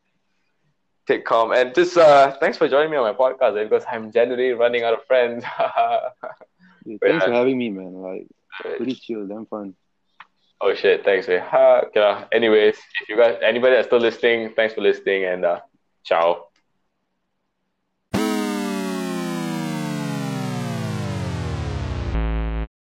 take 1.06 1.24
calm 1.24 1.52
and 1.52 1.74
just 1.74 1.96
uh, 1.96 2.36
thanks 2.38 2.56
for 2.58 2.68
joining 2.68 2.90
me 2.90 2.96
on 2.96 3.04
my 3.04 3.12
podcast 3.18 3.58
eh, 3.58 3.64
because 3.64 3.84
I'm 3.90 4.12
generally 4.12 4.50
running 4.52 4.82
out 4.84 4.94
of 4.94 5.04
friends. 5.06 5.44
Yeah, 6.84 6.96
Thanks 7.02 7.24
Yeah. 7.24 7.26
for 7.26 7.32
having 7.32 7.58
me, 7.58 7.70
man. 7.70 7.94
Like 7.94 8.26
pretty 8.76 8.94
chill, 8.94 9.26
damn 9.26 9.46
fun. 9.46 9.74
Oh 10.62 10.74
shit, 10.74 11.04
thanks, 11.04 11.28
man. 11.28 11.44
Lah. 11.94 12.24
Anyways, 12.32 12.76
if 13.02 13.08
you 13.08 13.16
guys, 13.16 13.36
anybody 13.42 13.74
that's 13.74 13.88
still 13.88 13.98
listening, 13.98 14.52
thanks 14.54 14.74
for 14.74 14.80
listening 14.80 15.24
and 15.24 15.44
uh, 15.44 15.60
ciao. 16.04 16.46